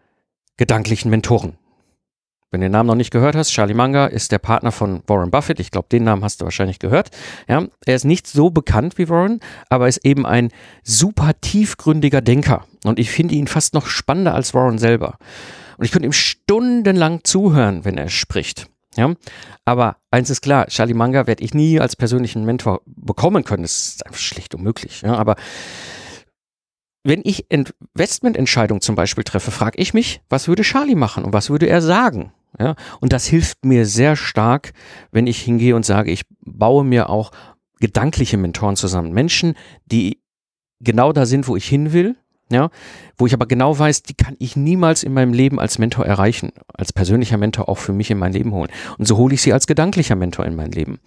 gedanklichen 0.57 1.11
Mentoren. 1.11 1.57
Wenn 2.51 2.61
du 2.61 2.66
den 2.66 2.72
Namen 2.72 2.88
noch 2.88 2.94
nicht 2.94 3.11
gehört 3.11 3.35
hast, 3.35 3.51
Charlie 3.51 3.72
Munger 3.72 4.11
ist 4.11 4.31
der 4.31 4.38
Partner 4.38 4.72
von 4.72 5.03
Warren 5.07 5.31
Buffett. 5.31 5.59
Ich 5.59 5.70
glaube, 5.70 5.88
den 5.90 6.05
Namen 6.05 6.22
hast 6.22 6.42
du 6.42 6.44
wahrscheinlich 6.44 6.79
gehört. 6.79 7.09
Ja, 7.48 7.66
er 7.87 7.94
ist 7.94 8.05
nicht 8.05 8.27
so 8.27 8.51
bekannt 8.51 8.98
wie 8.98 9.09
Warren, 9.09 9.40
aber 9.70 9.88
ist 9.88 10.05
eben 10.05 10.27
ein 10.27 10.51
super 10.83 11.33
tiefgründiger 11.40 12.20
Denker. 12.20 12.66
Und 12.85 12.98
ich 12.98 13.11
finde 13.11 13.35
ihn 13.35 13.46
fast 13.46 13.72
noch 13.72 13.87
spannender 13.87 14.35
als 14.35 14.53
Warren 14.53 14.77
selber. 14.77 15.16
Und 15.79 15.87
ich 15.87 15.92
könnte 15.92 16.05
ihm 16.05 16.12
stundenlang 16.12 17.25
zuhören, 17.25 17.87
wenn 17.87 17.96
er 17.96 18.11
spricht. 18.11 18.68
Ja, 18.94 19.14
aber 19.64 19.96
eins 20.11 20.29
ist 20.29 20.42
klar, 20.42 20.66
Charlie 20.66 20.92
Munger 20.92 21.27
werde 21.27 21.42
ich 21.42 21.55
nie 21.55 21.81
als 21.81 21.96
persönlichen 21.96 22.44
Mentor 22.44 22.83
bekommen 22.85 23.44
können. 23.44 23.62
Das 23.62 23.88
ist 23.88 24.05
einfach 24.05 24.20
schlicht 24.20 24.55
unmöglich. 24.55 25.01
Ja, 25.01 25.14
aber 25.14 25.37
wenn 27.05 27.23
ich 27.25 27.47
Investmententscheidungen 27.51 28.81
zum 28.81 28.95
Beispiel 28.95 29.25
treffe, 29.25 29.51
frage 29.51 29.81
ich 29.81 29.95
mich, 29.95 30.21
was 30.29 30.49
würde 30.49 30.62
Charlie 30.62 30.95
machen 30.95 31.25
und 31.25 31.33
was 31.33 31.51
würde 31.51 31.69
er 31.69 31.83
sagen? 31.83 32.33
Ja, 32.59 32.77
und 33.01 33.12
das 33.12 33.27
hilft 33.27 33.65
mir 33.65 33.87
sehr 33.87 34.15
stark, 34.15 34.73
wenn 35.11 35.27
ich 35.27 35.41
hingehe 35.41 35.75
und 35.75 35.87
sage, 35.87 36.11
ich 36.11 36.25
baue 36.45 36.85
mir 36.85 37.09
auch 37.09 37.31
gedankliche 37.81 38.37
Mentoren 38.37 38.77
zusammen. 38.77 39.12
Menschen, 39.12 39.55
die 39.87 40.21
genau 40.81 41.12
da 41.12 41.25
sind, 41.25 41.49
wo 41.49 41.57
ich 41.57 41.67
hin 41.67 41.93
will, 41.95 42.15
ja, 42.51 42.69
wo 43.17 43.27
ich 43.27 43.33
aber 43.33 43.47
genau 43.47 43.79
weiß, 43.79 44.03
die 44.03 44.15
kann 44.15 44.37
ich 44.38 44.55
niemals 44.55 45.03
in 45.03 45.15
meinem 45.15 45.33
Leben 45.33 45.59
als 45.59 45.79
Mentor 45.79 46.05
erreichen, 46.05 46.53
als 46.69 46.93
persönlicher 46.93 47.38
Mentor 47.38 47.71
auch 47.71 47.79
für 47.79 47.95
mich 47.95 48.11
in 48.11 48.19
mein 48.19 48.33
Leben 48.33 48.53
holen. 48.53 48.71
Und 48.99 49.07
so 49.07 49.17
hole 49.17 49.35
ich 49.35 49.41
sie 49.41 49.55
als 49.55 49.67
gedanklicher 49.67 50.17
Mentor 50.17 50.45
in 50.45 50.55
mein 50.55 50.73
Leben. 50.73 51.01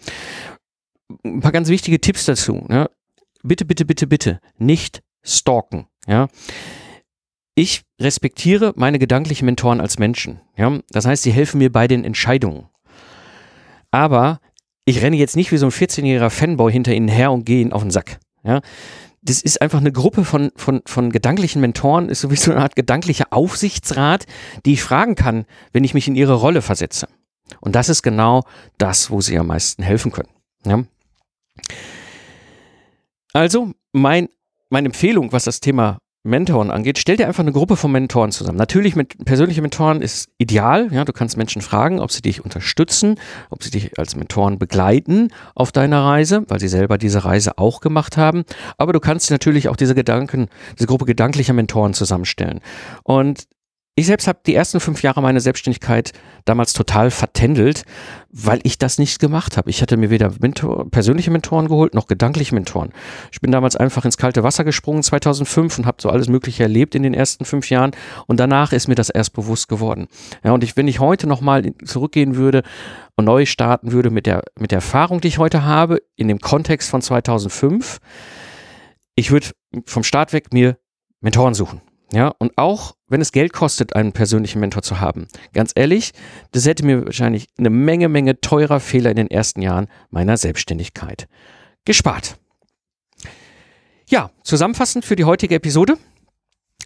Ein 1.23 1.41
paar 1.41 1.51
ganz 1.51 1.69
wichtige 1.69 2.01
Tipps 2.01 2.25
dazu. 2.25 2.65
Ja. 2.69 2.89
Bitte, 3.43 3.63
bitte, 3.65 3.85
bitte, 3.85 4.07
bitte 4.07 4.39
nicht 4.57 5.03
stalken. 5.25 5.87
Ja. 6.07 6.27
Ich 7.55 7.83
respektiere 7.99 8.73
meine 8.75 8.99
gedanklichen 8.99 9.45
Mentoren 9.45 9.81
als 9.81 9.99
Menschen. 9.99 10.41
Ja. 10.57 10.79
Das 10.89 11.05
heißt, 11.05 11.23
sie 11.23 11.31
helfen 11.31 11.57
mir 11.57 11.71
bei 11.71 11.87
den 11.87 12.03
Entscheidungen. 12.03 12.69
Aber 13.91 14.39
ich 14.85 15.01
renne 15.01 15.15
jetzt 15.15 15.35
nicht 15.35 15.51
wie 15.51 15.57
so 15.57 15.65
ein 15.65 15.71
14-jähriger 15.71 16.29
Fanboy 16.29 16.71
hinter 16.71 16.93
ihnen 16.93 17.07
her 17.07 17.31
und 17.31 17.45
gehe 17.45 17.61
ihnen 17.61 17.73
auf 17.73 17.81
den 17.81 17.91
Sack. 17.91 18.19
Ja. 18.43 18.61
Das 19.21 19.41
ist 19.41 19.59
einfach 19.61 19.79
eine 19.79 19.91
Gruppe 19.91 20.23
von, 20.23 20.51
von, 20.55 20.81
von 20.85 21.11
gedanklichen 21.11 21.59
Mentoren, 21.59 22.09
ist 22.09 22.21
sowieso 22.21 22.51
eine 22.51 22.61
Art 22.61 22.75
gedanklicher 22.75 23.27
Aufsichtsrat, 23.31 24.27
die 24.65 24.73
ich 24.73 24.83
fragen 24.83 25.15
kann, 25.15 25.45
wenn 25.73 25.83
ich 25.83 25.95
mich 25.95 26.07
in 26.07 26.15
ihre 26.15 26.35
Rolle 26.35 26.61
versetze. 26.61 27.07
Und 27.59 27.75
das 27.75 27.89
ist 27.89 28.03
genau 28.03 28.43
das, 28.77 29.09
wo 29.09 29.21
sie 29.21 29.39
am 29.39 29.47
meisten 29.47 29.81
helfen 29.81 30.11
können. 30.11 30.29
Ja. 30.65 30.83
Also, 33.33 33.71
mein 33.91 34.29
meine 34.69 34.87
Empfehlung, 34.87 35.31
was 35.31 35.43
das 35.45 35.59
Thema 35.59 35.97
Mentoren 36.25 36.71
angeht, 36.71 36.97
stell 36.97 37.17
dir 37.17 37.27
einfach 37.27 37.43
eine 37.43 37.51
Gruppe 37.51 37.75
von 37.75 37.91
Mentoren 37.91 38.31
zusammen. 38.31 38.57
Natürlich 38.57 38.95
mit 38.95 39.23
persönlichen 39.25 39.61
Mentoren 39.61 40.01
ist 40.01 40.29
ideal. 40.39 40.91
Ja, 40.91 41.05
du 41.05 41.13
kannst 41.13 41.37
Menschen 41.37 41.61
fragen, 41.61 41.99
ob 41.99 42.11
sie 42.11 42.23
dich 42.23 42.43
unterstützen, 42.43 43.19
ob 43.51 43.63
sie 43.63 43.69
dich 43.69 43.99
als 43.99 44.15
Mentoren 44.15 44.57
begleiten 44.57 45.29
auf 45.53 45.71
deiner 45.71 46.03
Reise, 46.03 46.43
weil 46.47 46.59
sie 46.59 46.67
selber 46.67 46.97
diese 46.97 47.25
Reise 47.25 47.59
auch 47.59 47.79
gemacht 47.79 48.17
haben. 48.17 48.43
Aber 48.79 48.91
du 48.91 48.99
kannst 48.99 49.29
natürlich 49.29 49.69
auch 49.69 49.75
diese 49.75 49.93
Gedanken, 49.93 50.47
diese 50.79 50.87
Gruppe 50.87 51.05
gedanklicher 51.05 51.53
Mentoren 51.53 51.93
zusammenstellen. 51.93 52.59
Und 53.03 53.43
ich 53.97 54.07
selbst 54.07 54.27
habe 54.27 54.39
die 54.45 54.53
ersten 54.53 54.81
fünf 54.81 55.03
Jahre 55.03 55.21
meiner 55.21 55.39
Selbstständigkeit 55.39 56.11
damals 56.43 56.73
total 56.73 57.11
vertändelt, 57.11 57.83
weil 58.29 58.59
ich 58.63 58.77
das 58.77 58.97
nicht 58.97 59.19
gemacht 59.19 59.55
habe. 59.55 59.69
Ich 59.69 59.81
hatte 59.81 59.95
mir 59.95 60.09
weder 60.09 60.33
Mentor, 60.41 60.91
persönliche 60.91 61.31
Mentoren 61.31 61.69
geholt, 61.69 61.93
noch 61.93 62.07
gedankliche 62.07 62.53
Mentoren. 62.53 62.91
Ich 63.31 63.39
bin 63.39 63.53
damals 63.53 63.77
einfach 63.77 64.03
ins 64.03 64.17
kalte 64.17 64.43
Wasser 64.43 64.65
gesprungen 64.65 65.01
2005 65.01 65.79
und 65.79 65.85
habe 65.85 66.01
so 66.01 66.09
alles 66.09 66.27
Mögliche 66.27 66.63
erlebt 66.63 66.93
in 66.93 67.03
den 67.03 67.13
ersten 67.13 67.45
fünf 67.45 67.69
Jahren 67.69 67.91
und 68.27 68.37
danach 68.37 68.73
ist 68.73 68.89
mir 68.89 68.95
das 68.95 69.09
erst 69.09 69.31
bewusst 69.31 69.69
geworden. 69.69 70.07
Ja, 70.43 70.51
und 70.51 70.65
ich, 70.65 70.75
wenn 70.75 70.89
ich 70.89 70.99
heute 70.99 71.25
nochmal 71.25 71.73
zurückgehen 71.85 72.35
würde 72.35 72.63
und 73.15 73.23
neu 73.23 73.45
starten 73.45 73.93
würde 73.93 74.09
mit 74.09 74.25
der, 74.25 74.43
mit 74.59 74.71
der 74.71 74.77
Erfahrung, 74.77 75.21
die 75.21 75.29
ich 75.29 75.37
heute 75.37 75.63
habe, 75.63 76.01
in 76.17 76.27
dem 76.27 76.39
Kontext 76.39 76.89
von 76.89 77.01
2005, 77.01 77.99
ich 79.15 79.31
würde 79.31 79.47
vom 79.85 80.03
Start 80.03 80.33
weg 80.33 80.51
mir 80.51 80.77
Mentoren 81.21 81.53
suchen. 81.53 81.81
Ja, 82.15 82.33
und 82.39 82.57
auch 82.57 82.95
wenn 83.09 83.19
es 83.19 83.33
Geld 83.33 83.51
kostet, 83.51 83.93
einen 83.93 84.13
persönlichen 84.13 84.61
Mentor 84.61 84.83
zu 84.83 85.01
haben, 85.01 85.27
ganz 85.51 85.73
ehrlich, 85.75 86.13
das 86.51 86.65
hätte 86.65 86.85
mir 86.85 87.03
wahrscheinlich 87.03 87.49
eine 87.57 87.69
Menge, 87.69 88.07
Menge 88.07 88.39
teurer 88.39 88.79
Fehler 88.79 89.09
in 89.09 89.17
den 89.17 89.29
ersten 89.29 89.61
Jahren 89.61 89.89
meiner 90.11 90.37
Selbstständigkeit 90.37 91.27
gespart. 91.83 92.37
Ja, 94.07 94.31
zusammenfassend 94.43 95.03
für 95.03 95.17
die 95.17 95.25
heutige 95.25 95.55
Episode. 95.55 95.97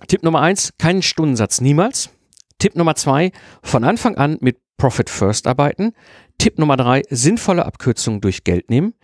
Tipp 0.07 0.23
Nummer 0.23 0.41
eins: 0.41 0.73
keinen 0.79 1.03
Stundensatz 1.03 1.61
niemals. 1.61 2.09
Tipp 2.57 2.75
Nummer 2.75 2.95
zwei: 2.95 3.31
von 3.61 3.83
Anfang 3.83 4.17
an 4.17 4.39
mit 4.41 4.57
Profit 4.77 5.11
First 5.11 5.45
arbeiten. 5.45 5.93
Tipp 6.39 6.57
Nummer 6.57 6.75
drei: 6.75 7.03
sinnvolle 7.11 7.67
Abkürzungen 7.67 8.19
durch 8.19 8.43
Geld 8.43 8.71
nehmen. 8.71 8.95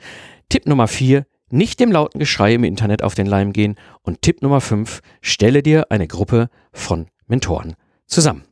Tipp 0.50 0.66
Nummer 0.66 0.88
vier: 0.88 1.28
nicht 1.50 1.80
dem 1.80 1.92
lauten 1.92 2.20
Geschrei 2.20 2.54
im 2.54 2.64
Internet 2.64 3.04
auf 3.04 3.16
den 3.16 3.28
Leim 3.28 3.54
gehen. 3.54 3.76
Und 4.02 4.22
Tipp 4.22 4.42
Nummer 4.42 4.62
fünf: 4.62 5.02
stelle 5.22 5.64
dir 5.64 5.92
eine 5.92 6.08
Gruppe 6.08 6.50
von 6.72 7.08
Mentoren 7.28 7.76
zusammen. 8.06 8.44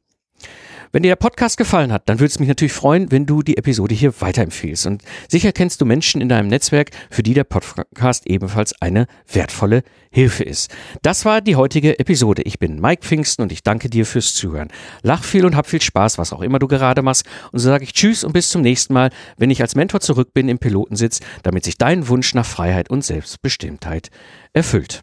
Wenn 0.95 1.01
dir 1.01 1.10
der 1.10 1.15
Podcast 1.15 1.58
gefallen 1.58 1.91
hat, 1.91 2.08
dann 2.08 2.19
würde 2.19 2.27
es 2.27 2.38
mich 2.38 2.47
natürlich 2.47 2.71
freuen, 2.71 3.12
wenn 3.12 3.25
du 3.25 3.41
die 3.41 3.58
Episode 3.58 3.95
hier 3.95 4.13
weiterempfiehlst. 4.21 4.86
Und 4.86 5.01
sicher 5.27 5.51
kennst 5.51 5.82
du 5.82 5.86
Menschen 5.86 6.21
in 6.21 6.29
deinem 6.29 6.49
Netzwerk, 6.49 6.91
für 7.10 7.23
die 7.23 7.34
der 7.34 7.45
Podcast 7.45 8.27
ebenfalls 8.27 8.79
eine 8.79 9.08
wertvolle 9.27 9.82
Hilfe 10.12 10.43
ist. 10.43 10.71
Das 11.01 11.25
war 11.25 11.41
die 11.41 11.56
heutige 11.56 11.97
Episode. 11.97 12.43
Ich 12.43 12.60
bin 12.60 12.79
Mike 12.79 13.01
Pfingsten 13.03 13.41
und 13.41 13.51
ich 13.51 13.63
danke 13.63 13.89
dir 13.89 14.06
fürs 14.06 14.36
Zuhören. 14.36 14.67
Lach 15.01 15.23
viel 15.23 15.47
und 15.47 15.56
hab 15.56 15.65
viel 15.65 15.82
Spaß, 15.82 16.19
was 16.19 16.32
auch 16.32 16.41
immer 16.41 16.60
du 16.60 16.67
gerade 16.67 17.01
machst. 17.01 17.25
Und 17.51 17.58
so 17.58 17.69
sage 17.69 17.86
ich 17.86 17.93
Tschüss 17.93 18.23
und 18.23 18.34
bis 18.34 18.49
zum 18.49 18.62
nächsten 18.62 18.93
Mal, 18.93 19.10
wenn 19.36 19.49
ich 19.49 19.63
als 19.63 19.73
Mentor 19.73 19.99
zurück 19.99 20.32
bin 20.36 20.47
im 20.47 20.60
Pilotensitz, 20.60 21.21
damit 21.41 21.63
sich 21.63 21.79
dein 21.79 22.08
Wunsch 22.08 22.36
nach 22.36 22.45
Freiheit 22.45 22.91
und 22.91 23.03
Selbstbestimmtheit 23.03 24.12
erfüllt. 24.53 25.01